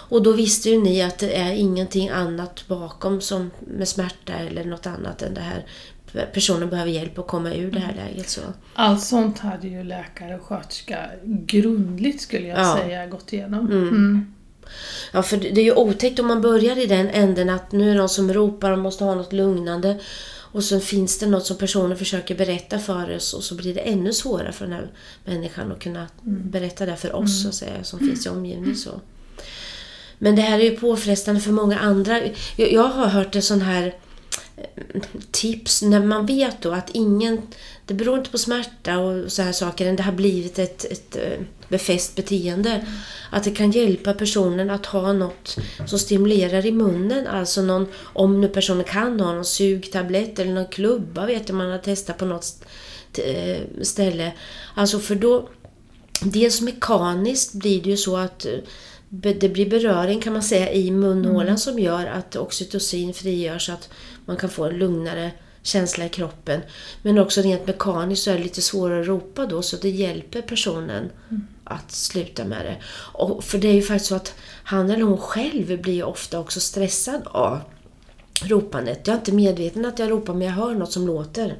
Och 0.09 0.23
då 0.23 0.31
visste 0.31 0.69
ju 0.69 0.81
ni 0.81 1.01
att 1.01 1.17
det 1.19 1.38
är 1.39 1.53
ingenting 1.53 2.09
annat 2.09 2.67
bakom 2.67 3.21
som 3.21 3.51
med 3.77 3.88
smärta 3.88 4.33
eller 4.33 4.63
något 4.65 4.86
annat 4.88 5.21
än 5.21 5.33
det 5.33 5.41
här. 5.41 5.65
Personen 6.33 6.69
behöver 6.69 6.91
hjälp 6.91 7.19
att 7.19 7.27
komma 7.27 7.53
ur 7.53 7.71
det 7.71 7.79
här 7.79 7.93
läget. 7.95 8.29
Så. 8.29 8.41
Allt 8.73 9.01
sånt 9.03 9.39
hade 9.39 9.67
ju 9.67 9.83
läkare 9.83 10.36
och 10.36 10.41
sköterska 10.41 10.97
grundligt 11.25 12.21
skulle 12.21 12.47
jag 12.47 12.59
Ja. 12.59 12.77
säga 12.83 13.05
gått 13.07 13.33
igenom. 13.33 13.65
Mm. 13.71 14.33
Ja, 15.13 15.23
för 15.23 15.38
det 15.38 15.57
är 15.62 15.63
ju 15.63 15.73
otäckt 15.75 16.19
om 16.19 16.27
man 16.27 16.41
börjar 16.41 16.79
i 16.79 16.86
den 16.86 17.09
änden 17.09 17.49
att 17.49 17.71
nu 17.71 17.83
är 17.89 17.93
det 17.93 17.99
någon 17.99 18.09
som 18.09 18.33
ropar 18.33 18.71
och 18.71 18.79
måste 18.79 19.03
ha 19.03 19.15
något 19.15 19.33
lugnande. 19.33 19.99
Och 20.53 20.63
så 20.63 20.79
finns 20.79 21.19
det 21.19 21.25
något 21.25 21.45
som 21.45 21.57
personen 21.57 21.97
försöker 21.97 22.35
berätta 22.35 22.79
för 22.79 23.15
oss 23.15 23.33
och 23.33 23.43
så 23.43 23.55
blir 23.55 23.73
det 23.73 23.79
ännu 23.79 24.13
svårare 24.13 24.51
för 24.51 24.65
den 24.65 24.73
här 24.73 24.91
människan 25.25 25.71
att 25.71 25.79
kunna 25.79 26.07
berätta 26.23 26.85
det 26.85 26.95
för 26.95 27.15
oss 27.15 27.41
så 27.41 27.47
att 27.47 27.55
säga, 27.55 27.83
som 27.83 27.99
finns 27.99 28.25
i 28.25 28.29
omgivningen. 28.29 28.75
Så. 28.75 29.01
Men 30.17 30.35
det 30.35 30.41
här 30.41 30.59
är 30.59 30.63
ju 30.63 30.77
påfrestande 30.77 31.41
för 31.41 31.51
många 31.51 31.79
andra. 31.79 32.21
Jag, 32.55 32.71
jag 32.71 32.87
har 32.87 33.07
hört 33.07 33.35
en 33.35 33.41
sån 33.41 33.61
här 33.61 33.95
tips 35.31 35.81
när 35.81 36.05
man 36.05 36.25
vet 36.25 36.61
då 36.61 36.71
att 36.71 36.89
ingen, 36.93 37.41
det 37.85 37.93
beror 37.93 38.17
inte 38.17 38.29
på 38.29 38.37
smärta 38.37 38.97
och 38.97 39.31
så 39.31 39.41
här 39.41 39.51
saker, 39.51 39.93
det 39.93 40.03
har 40.03 40.11
blivit 40.11 40.59
ett, 40.59 40.85
ett 40.91 41.15
eh, 41.15 41.39
befäst 41.69 42.15
beteende. 42.15 42.85
Att 43.29 43.43
det 43.43 43.51
kan 43.51 43.71
hjälpa 43.71 44.13
personen 44.13 44.69
att 44.69 44.85
ha 44.85 45.13
något 45.13 45.57
som 45.85 45.99
stimulerar 45.99 46.65
i 46.65 46.71
munnen, 46.71 47.27
alltså 47.27 47.61
någon, 47.61 47.87
om 48.03 48.41
nu 48.41 48.47
personen 48.47 48.83
kan 48.83 49.19
ha 49.19 49.33
någon 49.33 49.45
sugtablett 49.45 50.39
eller 50.39 50.53
någon 50.53 50.67
klubba 50.67 51.25
vet 51.25 51.49
jag 51.49 51.57
man 51.57 51.71
har 51.71 51.77
testat 51.77 52.17
på 52.17 52.25
något 52.25 52.65
eh, 53.17 53.61
ställe. 53.81 54.31
Alltså 54.75 54.99
för 54.99 55.15
då, 55.15 55.49
dels 56.21 56.61
mekaniskt 56.61 57.53
blir 57.53 57.81
det 57.81 57.89
ju 57.89 57.97
så 57.97 58.17
att 58.17 58.45
eh, 58.45 58.51
det 59.15 59.49
blir 59.49 59.69
beröring 59.69 60.21
kan 60.21 60.33
man 60.33 60.43
säga 60.43 60.71
i 60.71 60.91
munhålan 60.91 61.57
som 61.57 61.79
gör 61.79 62.05
att 62.05 62.35
oxytocin 62.35 63.13
frigörs 63.13 63.69
att 63.69 63.89
man 64.25 64.38
kan 64.38 64.49
få 64.49 64.65
en 64.65 64.77
lugnare 64.77 65.31
känsla 65.63 66.05
i 66.05 66.09
kroppen. 66.09 66.62
Men 67.01 67.19
också 67.19 67.41
rent 67.41 67.67
mekaniskt 67.67 68.23
så 68.23 68.31
är 68.31 68.38
det 68.38 68.43
lite 68.43 68.62
svårare 68.62 69.01
att 69.01 69.07
ropa 69.07 69.45
då 69.45 69.62
så 69.62 69.77
det 69.77 69.89
hjälper 69.89 70.41
personen 70.41 71.09
att 71.63 71.91
sluta 71.91 72.45
med 72.45 72.65
det. 72.65 72.75
Och 73.13 73.43
för 73.43 73.57
det 73.57 73.67
är 73.67 73.73
ju 73.73 73.81
faktiskt 73.81 74.05
så 74.09 74.15
att 74.15 74.33
han 74.63 74.89
eller 74.89 75.03
hon 75.03 75.17
själv 75.17 75.81
blir 75.81 76.03
ofta 76.03 76.39
också 76.39 76.59
stressad 76.59 77.21
av 77.25 77.59
ropandet. 78.43 79.07
Jag 79.07 79.13
är 79.13 79.17
inte 79.17 79.31
medveten 79.31 79.86
att 79.86 79.99
jag 79.99 80.12
ropar 80.12 80.33
men 80.33 80.47
jag 80.47 80.53
hör 80.53 80.75
något 80.75 80.91
som 80.91 81.07
låter. 81.07 81.55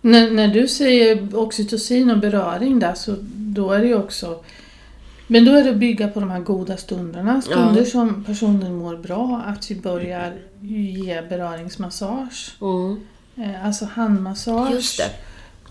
När, 0.00 0.30
när 0.30 0.48
du 0.48 0.68
säger 0.68 1.36
oxytocin 1.36 2.10
och 2.10 2.18
beröring 2.18 2.78
där 2.78 2.94
så 2.94 3.16
då 3.34 3.72
är 3.72 3.78
det 3.78 3.86
ju 3.86 3.96
också 3.96 4.44
men 5.26 5.44
då 5.44 5.52
är 5.52 5.64
det 5.64 5.70
att 5.70 5.76
bygga 5.76 6.08
på 6.08 6.20
de 6.20 6.30
här 6.30 6.40
goda 6.40 6.76
stunderna, 6.76 7.42
stunder 7.42 7.80
Ja. 7.80 7.84
som 7.86 8.24
personen 8.24 8.74
mår 8.76 8.96
bra, 8.96 9.42
att 9.46 9.70
vi 9.70 9.74
börjar 9.74 10.32
ge 10.60 11.22
beröringsmassage, 11.28 12.56
Mm. 12.60 13.00
eh, 13.36 13.66
alltså 13.66 13.84
handmassage. 13.84 15.00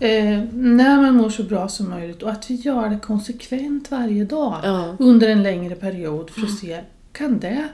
Eh, 0.00 0.42
när 0.52 0.96
man 1.02 1.14
mår 1.16 1.30
så 1.30 1.42
bra 1.42 1.68
som 1.68 1.90
möjligt 1.90 2.22
och 2.22 2.30
att 2.30 2.50
vi 2.50 2.54
gör 2.54 2.88
det 2.88 2.98
konsekvent 2.98 3.90
varje 3.90 4.24
dag 4.24 4.60
Ja. 4.64 4.96
under 4.98 5.28
en 5.28 5.42
längre 5.42 5.74
period 5.74 6.30
för 6.30 6.42
att 6.42 6.58
se, 6.58 6.80
kan 7.12 7.38
det 7.38 7.68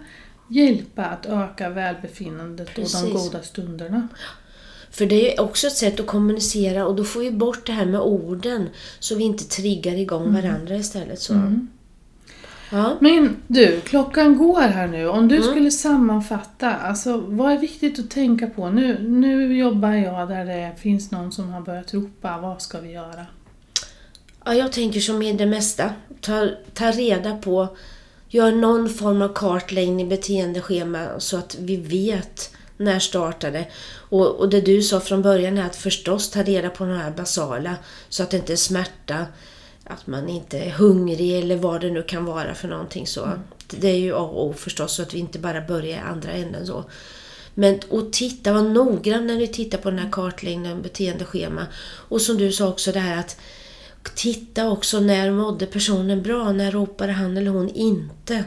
hjälpa 0.49 1.05
att 1.05 1.27
öka 1.27 1.69
välbefinnandet 1.69 2.69
och 2.69 2.75
de 2.75 2.81
Precis. 2.83 3.13
goda 3.13 3.43
stunderna? 3.43 4.09
För 4.91 5.07
det 5.07 5.37
är 5.37 5.41
också 5.41 5.67
ett 5.67 5.77
sätt 5.77 6.01
att 6.01 6.07
kommunicera 6.07 6.87
och 6.87 6.97
då 6.97 7.05
får 7.05 7.21
vi 7.21 7.31
bort 7.31 7.67
det 7.67 7.73
här 7.73 7.87
med 7.87 8.01
orden 8.01 8.69
så 8.99 9.15
vi 9.15 9.25
inte 9.25 9.45
triggar 9.45 9.95
igång 9.95 10.33
varandra 10.35 10.77
istället. 10.77 11.21
Så. 11.21 11.35
Ja. 12.71 12.97
Men 13.01 13.37
du, 13.47 13.81
klockan 13.81 14.39
går 14.39 14.61
här 14.61 14.87
nu. 14.89 15.09
Om 15.09 15.29
du 15.29 15.37
Mm. 15.37 15.49
skulle 15.49 15.71
sammanfatta, 15.71 16.75
alltså 16.75 17.17
vad 17.27 17.53
är 17.53 17.59
viktigt 17.59 17.99
att 17.99 18.11
tänka 18.11 18.47
på? 18.47 18.71
Nu, 18.71 18.99
nu 19.09 19.59
jobbar 19.59 19.93
jag 19.93 20.29
där 20.29 20.45
det 20.45 20.73
finns 20.81 21.11
någon 21.11 21.33
som 21.33 21.51
har 21.51 21.61
börjat 21.61 21.95
ropa, 21.95 22.39
vad 22.43 22.63
ska 22.63 22.81
vi 22.81 22.91
göra? 22.93 23.27
Ja, 24.45 24.55
jag 24.55 24.73
tänker 24.73 25.01
som 25.01 25.19
med 25.19 25.37
det 25.37 25.47
mesta. 25.47 25.91
Ta, 26.21 26.49
ta 26.75 26.91
reda 26.91 27.37
på, 27.37 27.77
gör 28.29 28.53
någon 28.53 28.89
form 28.89 29.23
av 29.23 29.29
kartläggning, 29.35 30.09
beteendeschema 30.09 31.07
så 31.19 31.37
att 31.37 31.57
vi 31.61 31.77
vet 31.77 32.55
när 32.79 32.99
startade. 32.99 33.67
Och, 33.95 34.37
och 34.37 34.49
det 34.49 34.61
du 34.61 34.83
sa 34.83 35.01
från 35.01 35.23
början 35.23 35.59
är 35.59 35.67
att 35.67 35.77
förstås 35.77 36.31
ta 36.31 36.43
reda 36.43 36.71
på 36.71 36.85
de 36.85 36.93
här 36.93 37.11
basala 37.11 37.77
så 38.09 38.23
att 38.23 38.31
det 38.31 38.37
inte 38.37 38.53
är 38.53 38.57
smärta, 38.57 39.27
att 39.85 40.07
man 40.07 40.29
inte 40.29 40.59
är 40.59 40.71
hungrig 40.71 41.39
eller 41.39 41.57
vad 41.57 41.81
det 41.81 41.91
nu 41.91 42.03
kan 42.03 42.25
vara 42.25 42.55
för 42.55 42.69
någonting 42.69 43.07
så. 43.07 43.29
Det 43.71 43.89
är 43.89 43.99
ju 43.99 44.15
A 44.15 44.19
och 44.19 44.47
O 44.47 44.53
förstås 44.53 44.93
så 44.93 45.03
att 45.03 45.15
vi 45.15 45.19
inte 45.19 45.39
bara 45.39 45.61
börjar 45.61 45.99
i 45.99 46.01
andra 46.01 46.33
änden 46.33 46.67
så. 46.67 46.85
Men 47.55 47.81
och 47.89 48.13
titta, 48.13 48.53
var 48.53 48.63
noggrann 48.63 49.27
när 49.27 49.39
du 49.39 49.47
tittar 49.47 49.79
på 49.79 49.91
den 49.91 49.99
här 49.99 50.11
kartläggningen, 50.13 50.83
beteendeschema. 50.83 51.67
Och 52.09 52.21
som 52.21 52.37
du 52.37 52.53
sa 52.53 52.69
också 52.69 52.93
det 52.93 53.01
här 53.01 53.19
att 53.19 53.37
titta 54.15 54.71
också 54.71 55.01
när 55.01 55.31
mådde 55.31 55.67
personen 55.67 56.23
bra, 56.23 56.53
när 56.53 56.71
ropade 56.71 57.13
han 57.13 57.37
eller 57.37 57.51
hon 57.51 57.69
inte? 57.69 58.45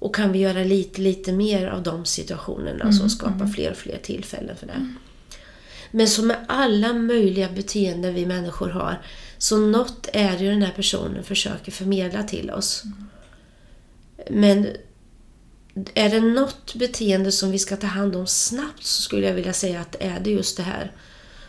Och 0.00 0.14
kan 0.14 0.32
vi 0.32 0.38
göra 0.38 0.64
lite, 0.64 1.00
lite 1.00 1.32
mer 1.32 1.66
av 1.66 1.82
de 1.82 2.04
situationerna 2.04 2.80
Mm, 2.80 2.92
så 2.92 3.08
skapa 3.08 3.48
fler 3.48 3.70
och 3.70 3.76
fler 3.76 3.98
tillfällen 4.02 4.56
för 4.56 4.66
det. 4.66 4.94
Men 5.90 6.08
som 6.08 6.26
med 6.26 6.44
alla 6.48 6.92
möjliga 6.92 7.48
beteenden 7.48 8.14
vi 8.14 8.26
människor 8.26 8.68
har, 8.68 9.02
så 9.38 9.58
något 9.58 10.08
är 10.12 10.38
det 10.38 10.44
ju 10.44 10.50
den 10.50 10.62
här 10.62 10.72
personen 10.72 11.24
försöker 11.24 11.72
förmedla 11.72 12.22
till 12.22 12.50
oss. 12.50 12.82
Men 14.30 14.66
är 15.94 16.10
det 16.10 16.20
något 16.20 16.74
beteende 16.74 17.32
som 17.32 17.50
vi 17.50 17.58
ska 17.58 17.76
ta 17.76 17.86
hand 17.86 18.16
om 18.16 18.26
snabbt 18.26 18.84
så 18.84 19.02
skulle 19.02 19.26
jag 19.26 19.34
vilja 19.34 19.52
säga 19.52 19.80
att 19.80 19.96
är 20.00 20.20
det 20.20 20.30
just 20.30 20.56
det 20.56 20.62
här. 20.62 20.92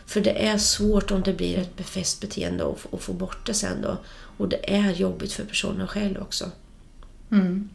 För 0.06 0.20
det 0.20 0.46
är 0.46 0.58
svårt 0.58 1.10
om 1.10 1.22
det 1.22 1.32
blir 1.32 1.58
ett 1.58 1.76
befäst 1.76 2.20
beteende 2.20 2.64
och, 2.64 2.78
och 2.90 3.02
få 3.02 3.12
bort 3.12 3.46
det 3.46 3.54
sen 3.54 3.82
då. 3.82 3.96
Och 4.36 4.48
det 4.48 4.74
är 4.74 4.92
jobbigt 4.92 5.32
för 5.32 5.44
personen 5.44 5.88
själv 5.88 6.22
också. 6.22 6.50
Mm. 7.30 7.68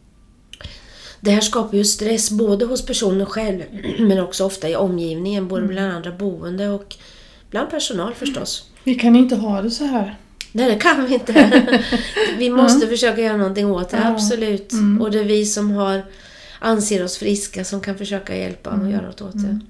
Det 1.20 1.30
här 1.30 1.40
skapar 1.40 1.76
ju 1.78 1.84
stress 1.84 2.30
både 2.30 2.64
hos 2.64 2.86
personen 2.86 3.26
själv 3.26 3.62
men 3.98 4.20
också 4.20 4.44
ofta 4.44 4.68
i 4.68 4.76
omgivningen, 4.76 5.48
både 5.48 5.66
bland 5.66 5.92
andra 5.92 6.12
boende 6.12 6.68
och 6.68 6.96
bland 7.50 7.70
personal 7.70 8.14
förstås. 8.14 8.70
Vi 8.84 8.94
kan 8.94 9.16
inte 9.16 9.36
ha 9.36 9.62
det 9.62 9.70
så 9.70 9.84
här. 9.84 10.16
Nej, 10.52 10.70
det 10.70 10.76
kan 10.76 11.06
vi 11.06 11.14
inte. 11.14 11.62
Vi 12.38 12.50
måste 12.50 12.86
försöka 12.86 13.20
göra 13.22 13.36
någonting 13.36 13.66
åt 13.70 13.88
det, 13.88 13.96
Ja. 13.96 14.08
absolut. 14.08 14.72
Och 15.00 15.10
det 15.10 15.18
är 15.20 15.24
vi 15.24 15.46
som 15.46 15.70
har, 15.70 16.02
anser 16.58 17.04
oss 17.04 17.16
friska 17.18 17.64
som 17.64 17.80
kan 17.80 17.98
försöka 17.98 18.36
hjälpa 18.36 18.70
och 18.70 18.90
göra 18.90 19.06
något 19.06 19.20
åt 19.22 19.32
det. 19.42 19.60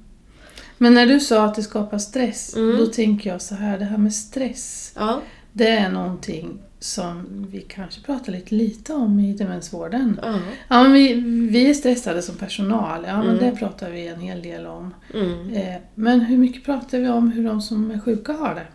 Men 0.78 0.94
när 0.94 1.06
du 1.06 1.20
sa 1.20 1.44
att 1.44 1.54
det 1.54 1.62
skapar 1.62 1.98
stress, 1.98 2.54
Mm. 2.56 2.76
då 2.78 2.86
tänker 2.86 3.30
jag 3.30 3.42
så 3.42 3.54
här, 3.54 3.78
det 3.78 3.84
här 3.84 3.98
med 3.98 4.14
stress. 4.14 4.92
Ja, 4.96 5.22
Det 5.58 5.68
är 5.68 5.90
någonting 5.90 6.58
som 6.80 7.46
vi 7.50 7.60
kanske 7.60 8.00
pratar 8.00 8.32
lite 8.32 8.54
lite 8.54 8.92
om 8.94 9.20
i 9.20 9.32
demensvården. 9.32 10.20
ja. 10.22 10.38
Ja, 10.68 10.82
men 10.82 10.92
vi, 10.92 11.14
vi 11.50 11.70
är 11.70 11.74
stressade 11.74 12.22
som 12.22 12.34
personal, 12.34 13.04
ja 13.06 13.16
men 13.22 13.38
Mm. 13.38 13.44
det 13.44 13.56
pratar 13.56 13.90
vi 13.90 14.06
en 14.06 14.20
hel 14.20 14.42
del 14.42 14.66
om. 14.66 14.94
Mm. 15.14 15.50
Eh, 15.50 15.76
men 15.94 16.20
hur 16.20 16.36
mycket 16.38 16.64
pratar 16.64 16.98
vi 16.98 17.08
om 17.08 17.32
hur 17.32 17.44
de 17.44 17.60
som 17.62 17.90
är 17.90 17.98
sjuka 18.00 18.32
har 18.32 18.54
det? 18.54 18.66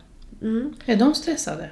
Mm. 0.47 0.73
Är 0.85 0.95
de 0.95 1.13
stressade? 1.15 1.69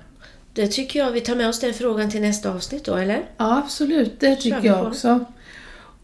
Det 0.53 0.67
tycker 0.67 0.99
jag. 0.99 1.11
Vi 1.11 1.21
tar 1.21 1.35
med 1.35 1.49
oss 1.49 1.59
den 1.59 1.73
frågan 1.73 2.09
till 2.09 2.21
nästa 2.21 2.51
avsnitt 2.53 2.85
då, 2.85 2.95
eller? 2.95 3.23
Ja, 3.37 3.57
absolut. 3.57 4.19
Det 4.19 4.35
tycker 4.35 4.65
jag 4.65 4.87
också. 4.87 5.25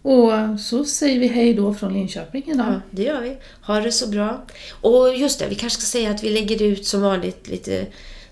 Och 0.01 0.31
så 0.59 0.85
säger 0.85 1.19
vi 1.19 1.27
hej 1.27 1.53
då 1.53 1.73
från 1.73 1.93
Linköping 1.93 2.43
idag. 2.47 2.65
Ja, 2.67 2.81
det 2.91 3.03
gör 3.03 3.21
vi. 3.21 3.37
Ha 3.61 3.79
det 3.79 3.91
så 3.91 4.07
bra. 4.09 4.41
Och 4.81 5.15
just 5.17 5.39
det, 5.39 5.47
vi 5.49 5.55
kanske 5.55 5.81
ska 5.81 5.85
säga 5.97 6.11
att 6.11 6.23
vi 6.23 6.29
lägger 6.29 6.61
ut 6.63 6.85
som 6.85 7.01
vanligt 7.01 7.47
lite 7.47 7.85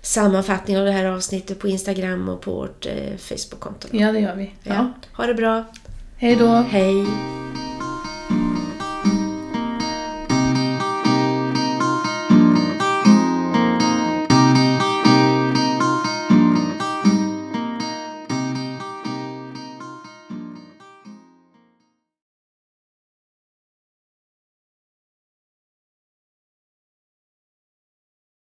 sammanfattning 0.06 0.78
av 0.78 0.84
det 0.84 0.92
här 0.92 1.04
avsnittet 1.04 1.58
på 1.58 1.68
Instagram 1.68 2.28
och 2.28 2.40
på 2.40 2.50
vårt 2.50 2.86
eh, 2.86 3.16
Facebook-konto. 3.18 3.88
Ja, 3.90 4.12
det 4.12 4.20
gör 4.20 4.36
vi. 4.36 4.54
Ja. 4.62 4.74
Ja. 4.74 4.92
Ha 5.12 5.26
det 5.26 5.34
bra. 5.34 5.64
Hej 6.16 6.36
då! 6.36 6.46
Hej! 6.46 7.06